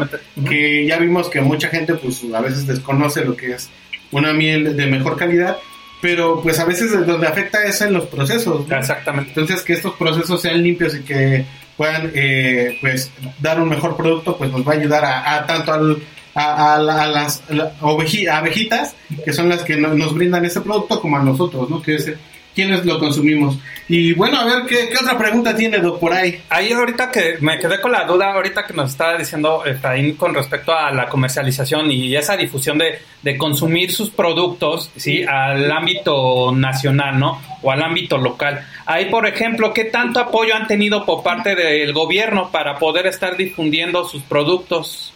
[0.48, 3.70] que ya vimos que mucha gente pues a veces desconoce lo que es
[4.12, 5.56] una miel de mejor calidad,
[6.00, 8.76] pero pues a veces donde afecta es en los procesos, ¿no?
[8.76, 9.30] Exactamente.
[9.30, 11.44] Entonces que estos procesos sean limpios y que
[11.76, 13.10] puedan eh, pues
[13.40, 16.02] dar un mejor producto pues nos va a ayudar a, a tanto al,
[16.34, 18.94] a, a la- a las la- oveji- abejitas
[19.24, 21.80] que son las que no- nos brindan ese producto como a nosotros, ¿no?
[21.82, 22.12] Que es
[22.54, 23.58] quienes lo consumimos.
[23.88, 26.40] Y bueno, a ver, ¿qué, qué otra pregunta tiene, Doc, por ahí?
[26.48, 30.34] Ahí ahorita que me quedé con la duda, ahorita que nos estaba diciendo Efraín con
[30.34, 35.24] respecto a la comercialización y esa difusión de, de consumir sus productos, ¿sí?
[35.24, 37.40] Al ámbito nacional, ¿no?
[37.62, 38.66] O al ámbito local.
[38.86, 43.36] Ahí, por ejemplo, ¿qué tanto apoyo han tenido por parte del gobierno para poder estar
[43.36, 45.12] difundiendo sus productos?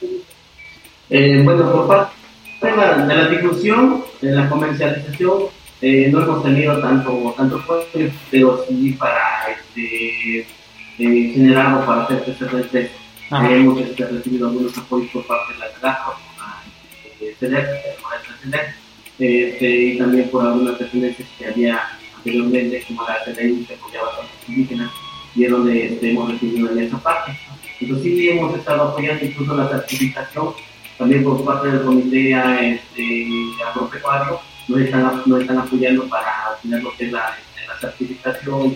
[1.09, 2.13] Eh, bueno, por parte
[2.63, 5.33] de la, de la difusión, de la comercialización,
[5.83, 10.41] eh, no hemos tenido tanto, tanto apoyo, pero sí para este,
[10.99, 12.95] eh, generar o para hacer crecer la empresa.
[13.31, 13.53] Ajá.
[13.53, 16.15] Hemos este, recibido algunos apoyos por parte de la CEDACO,
[17.41, 17.63] la
[19.19, 21.81] eh, este, y también por algunas dependencias que había
[22.17, 24.91] anteriormente, como la CEDEC, que apoyaba a los indígenas,
[25.35, 27.39] y es donde este, hemos recibido en esa parte.
[27.81, 30.55] Entonces sí hemos estado apoyando incluso la certificación
[30.97, 33.29] también por parte del comité este,
[33.69, 37.37] agropecuario nos están, nos están apoyando para obtener lo que es la,
[37.69, 38.75] la certificación,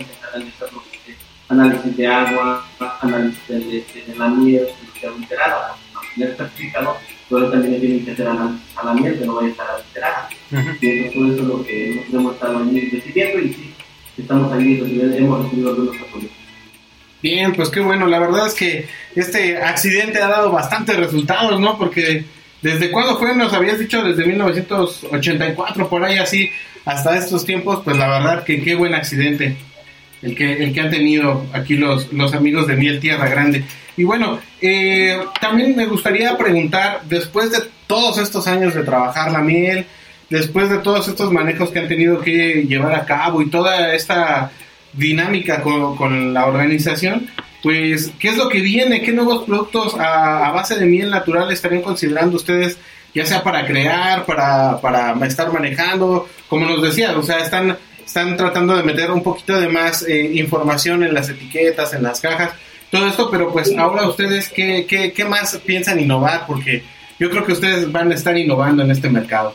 [1.49, 2.65] análisis de agua,
[3.01, 4.67] análisis de, de, de la miel,
[5.01, 6.97] de alterado, para obtener certificado,
[7.29, 10.29] pero también tienen que hacer análisis a la miel que no vaya a estar alterada.
[10.51, 13.73] Y entonces todo eso es lo que nosotros hemos estado ahí recibiendo y sí,
[14.17, 16.31] estamos ahí recibiendo, hemos recibido algunos apoyos.
[17.21, 21.77] Bien, pues qué bueno, la verdad es que este accidente ha dado bastantes resultados, ¿no?
[21.77, 22.25] Porque
[22.61, 26.49] desde cuándo fue, nos habías dicho, desde 1984, por ahí así,
[26.85, 29.57] hasta estos tiempos, pues la verdad que qué buen accidente
[30.21, 33.63] el que, el que han tenido aquí los, los amigos de Miel Tierra Grande.
[33.97, 39.39] Y bueno, eh, también me gustaría preguntar, después de todos estos años de trabajar la
[39.39, 39.85] miel,
[40.29, 44.51] después de todos estos manejos que han tenido que llevar a cabo y toda esta
[44.93, 47.27] dinámica con, con la organización,
[47.61, 49.01] pues, ¿qué es lo que viene?
[49.01, 52.77] ¿Qué nuevos productos a, a base de miel natural estarían considerando ustedes,
[53.13, 56.27] ya sea para crear, para, para estar manejando?
[56.47, 60.31] Como nos decían, o sea, están, están tratando de meter un poquito de más eh,
[60.33, 62.51] información en las etiquetas, en las cajas,
[62.91, 66.45] todo esto, pero pues ahora ustedes, ¿qué, qué, qué más piensan innovar?
[66.45, 66.83] Porque
[67.19, 69.53] yo creo que ustedes van a estar innovando en este mercado.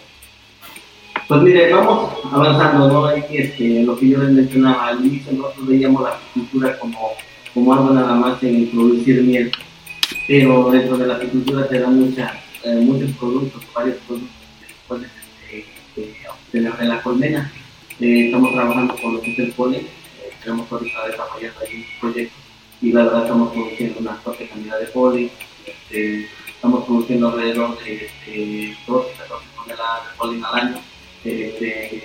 [1.29, 3.11] Pues mire, vamos avanzando, ¿no?
[3.11, 7.11] Este, lo que yo les mencionaba al inicio, nosotros veíamos la apicultura como,
[7.57, 9.51] como algo nada más en producir miel,
[10.29, 12.31] pero dentro de la apicultura te dan muchas,
[12.63, 14.37] eh, muchos productos, varios productos
[14.87, 15.11] puedes
[15.51, 17.51] este, eh, obtener de la colmena.
[17.99, 22.01] Eh, estamos trabajando con lo que es el polen, eh, tenemos ahorita desarrollando ahí un
[22.01, 22.37] proyecto
[22.83, 25.31] y la verdad estamos produciendo una fuerte cantidad de polen,
[25.65, 30.81] este, estamos produciendo alrededor de este, 12, 14 toneladas de polen al año
[31.25, 32.03] este,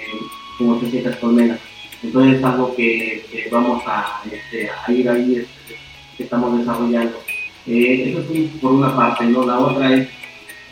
[0.57, 1.59] como 800 colmenas.
[2.03, 5.47] Entonces es algo que, vamos a, este, a, ir ahí,
[6.17, 7.17] que estamos desarrollando.
[7.67, 9.45] Eh, eso es un, por una parte, ¿no?
[9.45, 10.09] La otra es,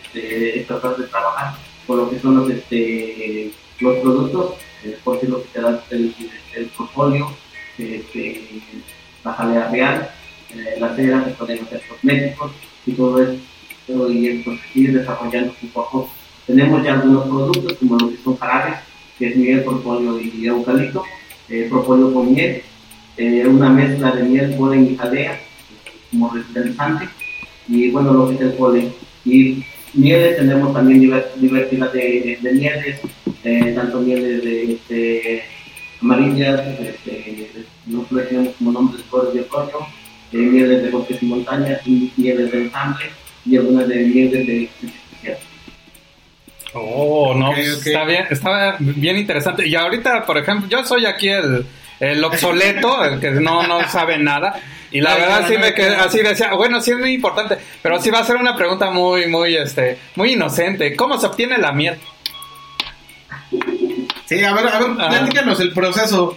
[0.06, 1.54] este, es tratar de trabajar
[1.86, 6.16] con lo que son los, este, los productos, eh, porque lo que te da el,
[6.56, 7.32] el portfolio,
[7.78, 8.62] este,
[9.24, 10.12] la jalea real,
[10.52, 12.52] eh, la cera, se pueden hacer cosméticos
[12.86, 16.10] y todo eso, y esto, ir desarrollando a poco.
[16.48, 18.80] Tenemos ya algunos productos como lo que son jarabes,
[19.20, 21.04] que es miel, propóleo y eucalipto,
[21.50, 22.62] eh, con miel,
[23.18, 25.40] eh, una mezcla de miel, polen y jalea
[26.12, 27.10] como revitalizante,
[27.68, 28.92] y bueno, lo que es el polen.
[29.26, 33.00] Y mieles, tenemos también diver- diversidad de, de mieles,
[33.44, 35.44] eh, tanto mieles de, este,
[36.02, 37.50] amarillas, este,
[37.86, 39.86] nosotros tenemos como nombre de flores de otoño,
[40.32, 43.06] eh, mieles de bosques y montañas, y mieles de ensamble,
[43.46, 44.70] y algunas de mieles de.
[46.74, 49.68] Oh, no, pues, está bien, está bien interesante.
[49.68, 51.66] Y ahorita, por ejemplo, yo soy aquí el,
[52.00, 54.60] el obsoleto, el que no, no sabe nada.
[54.92, 57.58] Y la verdad no, sí no, me quedé así decía, bueno, sí es muy importante,
[57.82, 60.96] pero sí va a ser una pregunta muy, muy, este, muy inocente.
[60.96, 61.98] ¿Cómo se obtiene la miel?
[64.26, 65.10] Sí, a ver, a ver, Ajá.
[65.10, 66.36] platícanos el proceso.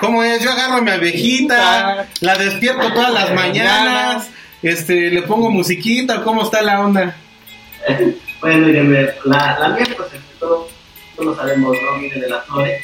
[0.00, 0.42] ¿Cómo es?
[0.42, 2.04] Yo agarro a mi abejita, Ah.
[2.20, 4.30] la despierto todas las mañanas,
[4.62, 7.16] este, le pongo musiquita, ¿cómo está la onda?
[8.40, 10.68] bueno, miren, la, la miel, pues, este, todo,
[11.16, 12.00] todos sabemos, ¿no?
[12.00, 12.80] Viene de las flores.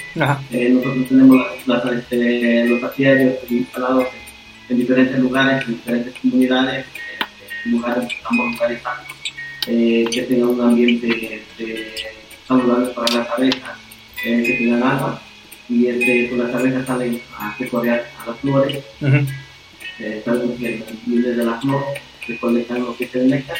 [0.51, 6.15] Eh, nosotros tenemos las, las, este, los apiarios instalados en, en diferentes lugares, en diferentes
[6.21, 9.07] comunidades, este, lugares que estamos localizados,
[9.67, 11.93] eh, que tengan un ambiente este,
[12.47, 13.79] saludable para las abejas,
[14.25, 15.23] eh, que tengan agua,
[15.69, 19.17] y este, pues las abejas salen a recorrer a las flores, Ujú.
[20.01, 21.85] eh, sabemos que de la flor,
[22.27, 23.57] recolectan lo que es el néctar,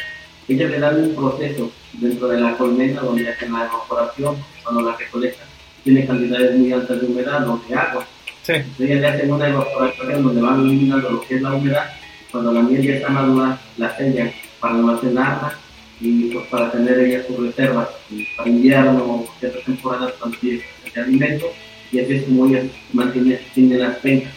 [0.53, 4.95] ellas le dan un proceso dentro de la colmena donde hacen la evaporación, cuando la
[4.95, 5.47] recolectan,
[5.83, 8.05] tiene cantidades muy altas de humedad o de agua,
[8.43, 8.53] Sí.
[8.53, 11.85] entonces ellas le hacen una evaporación donde van eliminando lo que es la humedad,
[12.31, 15.53] cuando la miel ya está madura, la sellan para almacenarla
[16.01, 17.89] y pues para tener ellas sus reservas
[18.37, 20.61] para invierno o ciertas temporadas tiene
[20.93, 21.45] de alimento
[21.91, 24.31] y así es como ellas mantienen, tienen las pencas.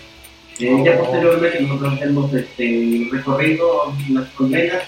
[0.59, 4.83] Eh, ya posteriormente nosotros hemos este, recorrido las colmenas,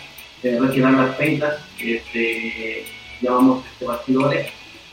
[0.45, 2.84] eh, retirar las pencas, este,
[3.20, 4.47] llamamos este, bastidores,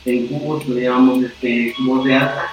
[0.06, 2.46] en cubos le llamamos este, cubos de alta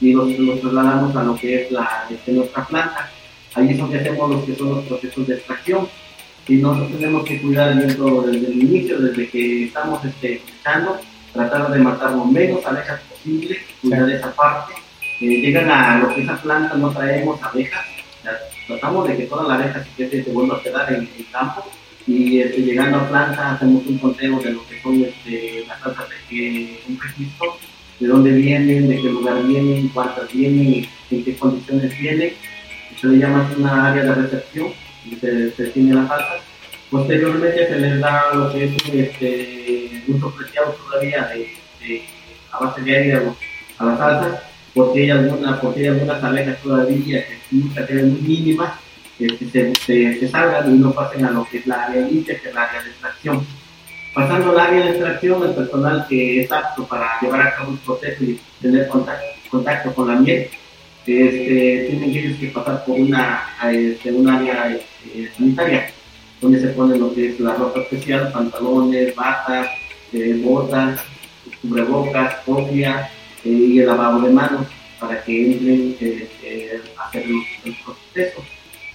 [0.00, 3.10] y los, los trasladamos a lo que es la, este, nuestra planta.
[3.54, 5.88] Ahí es donde hacemos los que son los procesos de extracción
[6.48, 11.00] y nosotros tenemos que cuidar dentro desde el inicio, desde que estamos este, cosechando,
[11.32, 14.74] tratar de matar lo menos abejas posible, cuidar esa parte.
[15.20, 17.84] Eh, llegan a lo que esa planta no traemos abejas,
[18.66, 21.64] tratamos de que toda la abeja se, quede- se vuelva a quedar en el campo
[22.06, 26.16] y llegando a planta hacemos un conteo de lo que son este, las plantas de
[26.28, 27.56] que un registro
[28.00, 32.32] de dónde vienen, de qué lugar vienen, cuántas vienen, en qué condiciones vienen.
[33.00, 34.68] Se le llama una área de recepción
[35.04, 36.42] y se, se tiene las altas.
[36.90, 41.30] Posteriormente se les da lo que es este, un sofreciado todavía
[42.50, 43.20] a base de aire
[43.78, 44.42] a, las altas,
[44.74, 48.72] porque hay, alguna, porque hay algunas abejas todavía que muchas quedan muy mínimas,
[49.26, 52.54] que se, salgan y no pasen a lo que es la área limpia, que es
[52.54, 53.46] la área de extracción.
[54.14, 57.78] Pasando al área de extracción, el personal que es apto para llevar a cabo el
[57.78, 60.48] proceso y tener contacto, con la miel,
[61.06, 65.90] este, tienen que pasar por una, este, un área este, sanitaria,
[66.40, 69.68] donde se pone lo que es la ropa especial, pantalones, batas,
[70.12, 71.00] eh, botas,
[71.62, 73.10] cubrebocas, copia
[73.44, 74.66] eh, y el lavado de manos
[75.00, 78.42] para que entren eh, a hacer el, el proceso.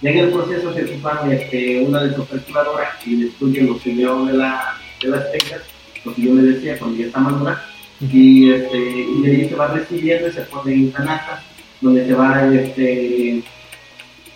[0.00, 4.76] Ya en el proceso se ocupan este, una desoperculadora y destruye los fideos de, la,
[5.02, 5.62] de las teclas,
[6.04, 7.64] lo que yo les decía, cuando ya está madura,
[8.00, 11.40] y, este, y de ahí se va recibiendo y se pone en canastas,
[11.80, 13.42] donde se va este,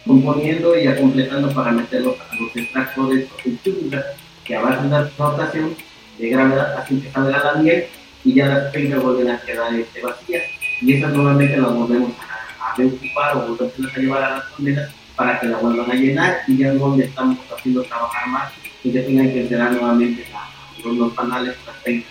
[0.04, 4.04] componiendo y completando para meterlos a los extractores o centrífugas,
[4.44, 5.76] que a base de una rotación
[6.18, 7.84] de gravedad hacen que salga la miel
[8.24, 10.42] y ya las pencas vuelven a quedar este, vacías.
[10.80, 14.90] Y esas nuevamente las volvemos a, a reocupar o volvemos a llevar a las colmenas
[15.16, 18.52] para que la vuelvan a llenar y ya es donde estamos haciendo trabajar más
[18.84, 20.48] y ya tengan que enterar nuevamente la-
[20.84, 22.10] los, los panales, las pencas.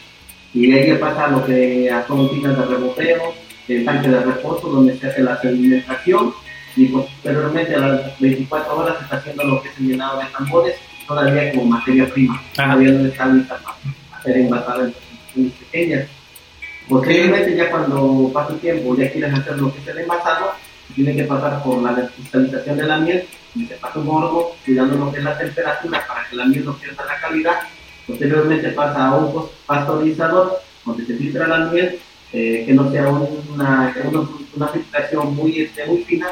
[0.54, 3.34] Y de ahí pasa lo que son tinas de reboteo,
[3.68, 6.34] el tanque de reposo donde se hace la sedimentación
[6.76, 10.26] y posteriormente a las 24 horas se está haciendo lo que es el llenado de
[10.28, 10.76] tambores
[11.08, 16.08] todavía como materia prima, todavía no está lista para ser envasada en porciones pequeñas.
[16.88, 20.54] Posteriormente ya cuando pasa el tiempo ya quieres hacer lo que es el envasado,
[20.92, 24.96] tiene que pasar por la cristalización de la miel y se pasa un horno cuidando
[24.96, 27.60] lo que es la temperatura para que la miel no pierda la calidad.
[28.08, 32.00] Posteriormente pasa a un pasteurizador donde se filtra la miel,
[32.34, 36.28] eh, que no sea una, una, una filtración muy, este, muy fina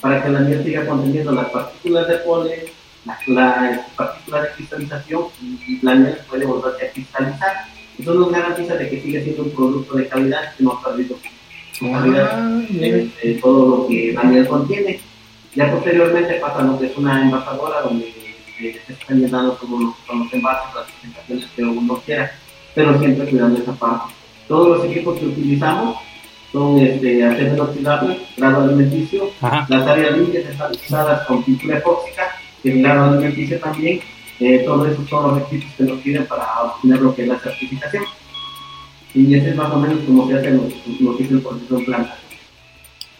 [0.00, 2.60] para que la miel siga conteniendo las partículas de polen,
[3.04, 7.64] las las partículas de cristalización y la miel puede volverse a cristalizar.
[7.98, 11.16] Eso nos garantiza de que sigue siendo un producto de calidad que no ha perdido
[11.78, 15.00] su calidad de, de todo lo que la miel contiene.
[15.54, 18.06] Ya posteriormente pasa lo que es una envasadora donde
[18.60, 22.32] eh, se están llenando todos los, todos los envases, las presentaciones que uno quiera,
[22.74, 24.14] pero siempre cuidando esa parte.
[24.46, 25.96] Todos los equipos que utilizamos
[26.52, 32.22] son este, acero inoxidable, grado alimenticio, las áreas limpias están usadas con pintura epóxica,
[32.62, 34.00] que es grado alimenticio también,
[34.40, 37.38] eh, todo eso son los requisitos que nos piden para obtener lo que es la
[37.38, 38.04] certificación.
[39.14, 40.68] Y ese es más o menos como se hace lo,
[41.00, 42.16] lo que es el proceso en planta.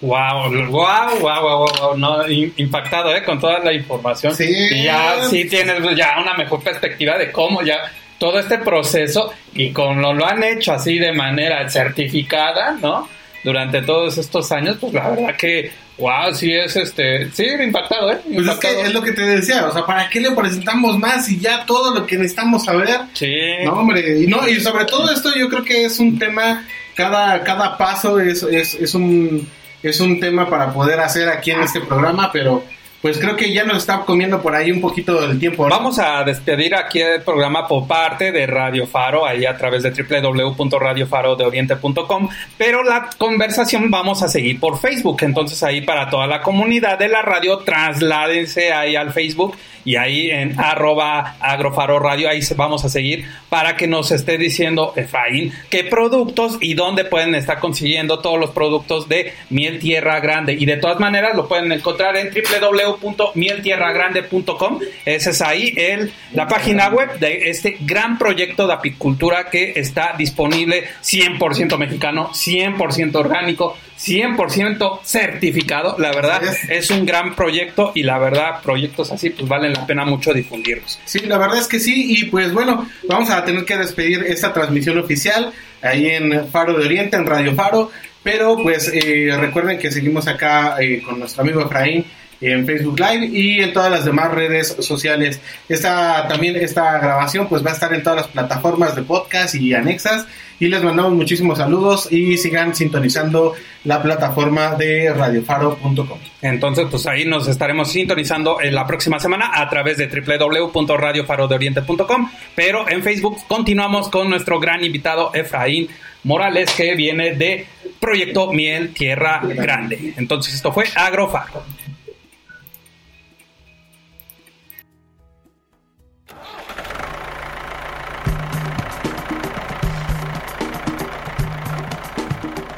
[0.01, 4.33] Wow, wow, wow, wow, wow, no, impactado, eh, con toda la información.
[4.35, 4.45] Sí.
[4.71, 9.73] Y ya sí tienes ya una mejor perspectiva de cómo ya todo este proceso y
[9.73, 13.09] con lo, lo han hecho así de manera certificada, ¿no?
[13.43, 18.21] Durante todos estos años, pues la verdad que, wow, sí es este, sí, impactado, eh.
[18.25, 18.75] Pues es impactado.
[18.75, 21.67] que es lo que te decía, o sea, ¿para qué le presentamos más y ya
[21.67, 23.01] todo lo que necesitamos saber?
[23.15, 23.35] Sí.
[23.65, 27.43] No, hombre, y, no, y sobre todo esto yo creo que es un tema, cada,
[27.43, 29.49] cada paso es, es, es un,
[29.83, 32.65] es un tema para poder hacer aquí en este programa, pero
[33.01, 35.67] pues creo que ya nos está comiendo por ahí un poquito el tiempo.
[35.69, 39.91] Vamos a despedir aquí el programa por parte de Radio Faro, ahí a través de
[39.91, 46.99] www.radiofarodeoriente.com, pero la conversación vamos a seguir por Facebook, entonces ahí para toda la comunidad
[46.99, 49.57] de la radio, trasládense ahí al Facebook
[49.89, 54.93] y ahí en arroba agrofaro radio, ahí vamos a seguir para que nos esté diciendo
[54.97, 60.53] Efraín qué productos y dónde pueden estar consiguiendo todos los productos de Miel Tierra Grande.
[60.53, 64.81] Y de todas maneras lo pueden encontrar en www.mieltierragrande.com.
[65.07, 70.13] Esa es ahí el, la página web de este gran proyecto de apicultura que está
[70.19, 75.97] disponible 100% mexicano, 100% orgánico, 100% certificado.
[75.99, 80.05] La verdad es un gran proyecto y la verdad proyectos así pues valen la pena
[80.05, 81.01] mucho difundirlos.
[81.05, 84.53] Sí, la verdad es que sí y pues bueno, vamos a tener que despedir esta
[84.53, 87.91] transmisión oficial ahí en Faro de Oriente, en Radio Faro,
[88.23, 92.05] pero pues eh, recuerden que seguimos acá eh, con nuestro amigo Efraín
[92.41, 95.41] en Facebook Live y en todas las demás redes sociales.
[95.69, 99.75] Esta, también esta grabación pues va a estar en todas las plataformas de podcast y
[99.75, 100.27] anexas
[100.61, 106.19] y les mandamos muchísimos saludos y sigan sintonizando la plataforma de radiofaro.com.
[106.43, 112.89] Entonces, pues ahí nos estaremos sintonizando en la próxima semana a través de www.radiofarodeoriente.com, pero
[112.89, 115.89] en Facebook continuamos con nuestro gran invitado Efraín
[116.25, 117.67] Morales que viene de
[118.01, 120.15] Proyecto Miel Tierra Grande.
[120.17, 121.63] Entonces, esto fue Agrofaro.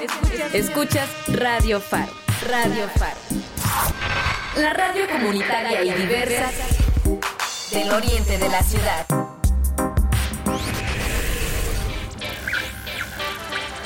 [0.00, 2.12] Escuchas, escuchas Radio Faro.
[2.48, 3.16] Radio Faro.
[4.56, 6.50] La radio comunitaria y diversa
[7.70, 9.06] del oriente de la ciudad.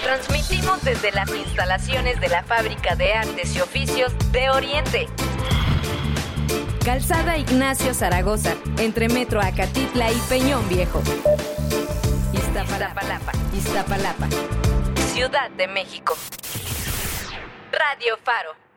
[0.03, 5.09] Transmitimos desde las instalaciones de la Fábrica de Artes y Oficios de Oriente.
[6.85, 11.03] Calzada Ignacio Zaragoza, entre Metro Acatitla y Peñón Viejo.
[12.33, 13.33] Iztapalapa.
[13.55, 14.29] Iztapalapa.
[15.19, 16.17] Ciudad de México.
[17.73, 18.68] Radio Faro.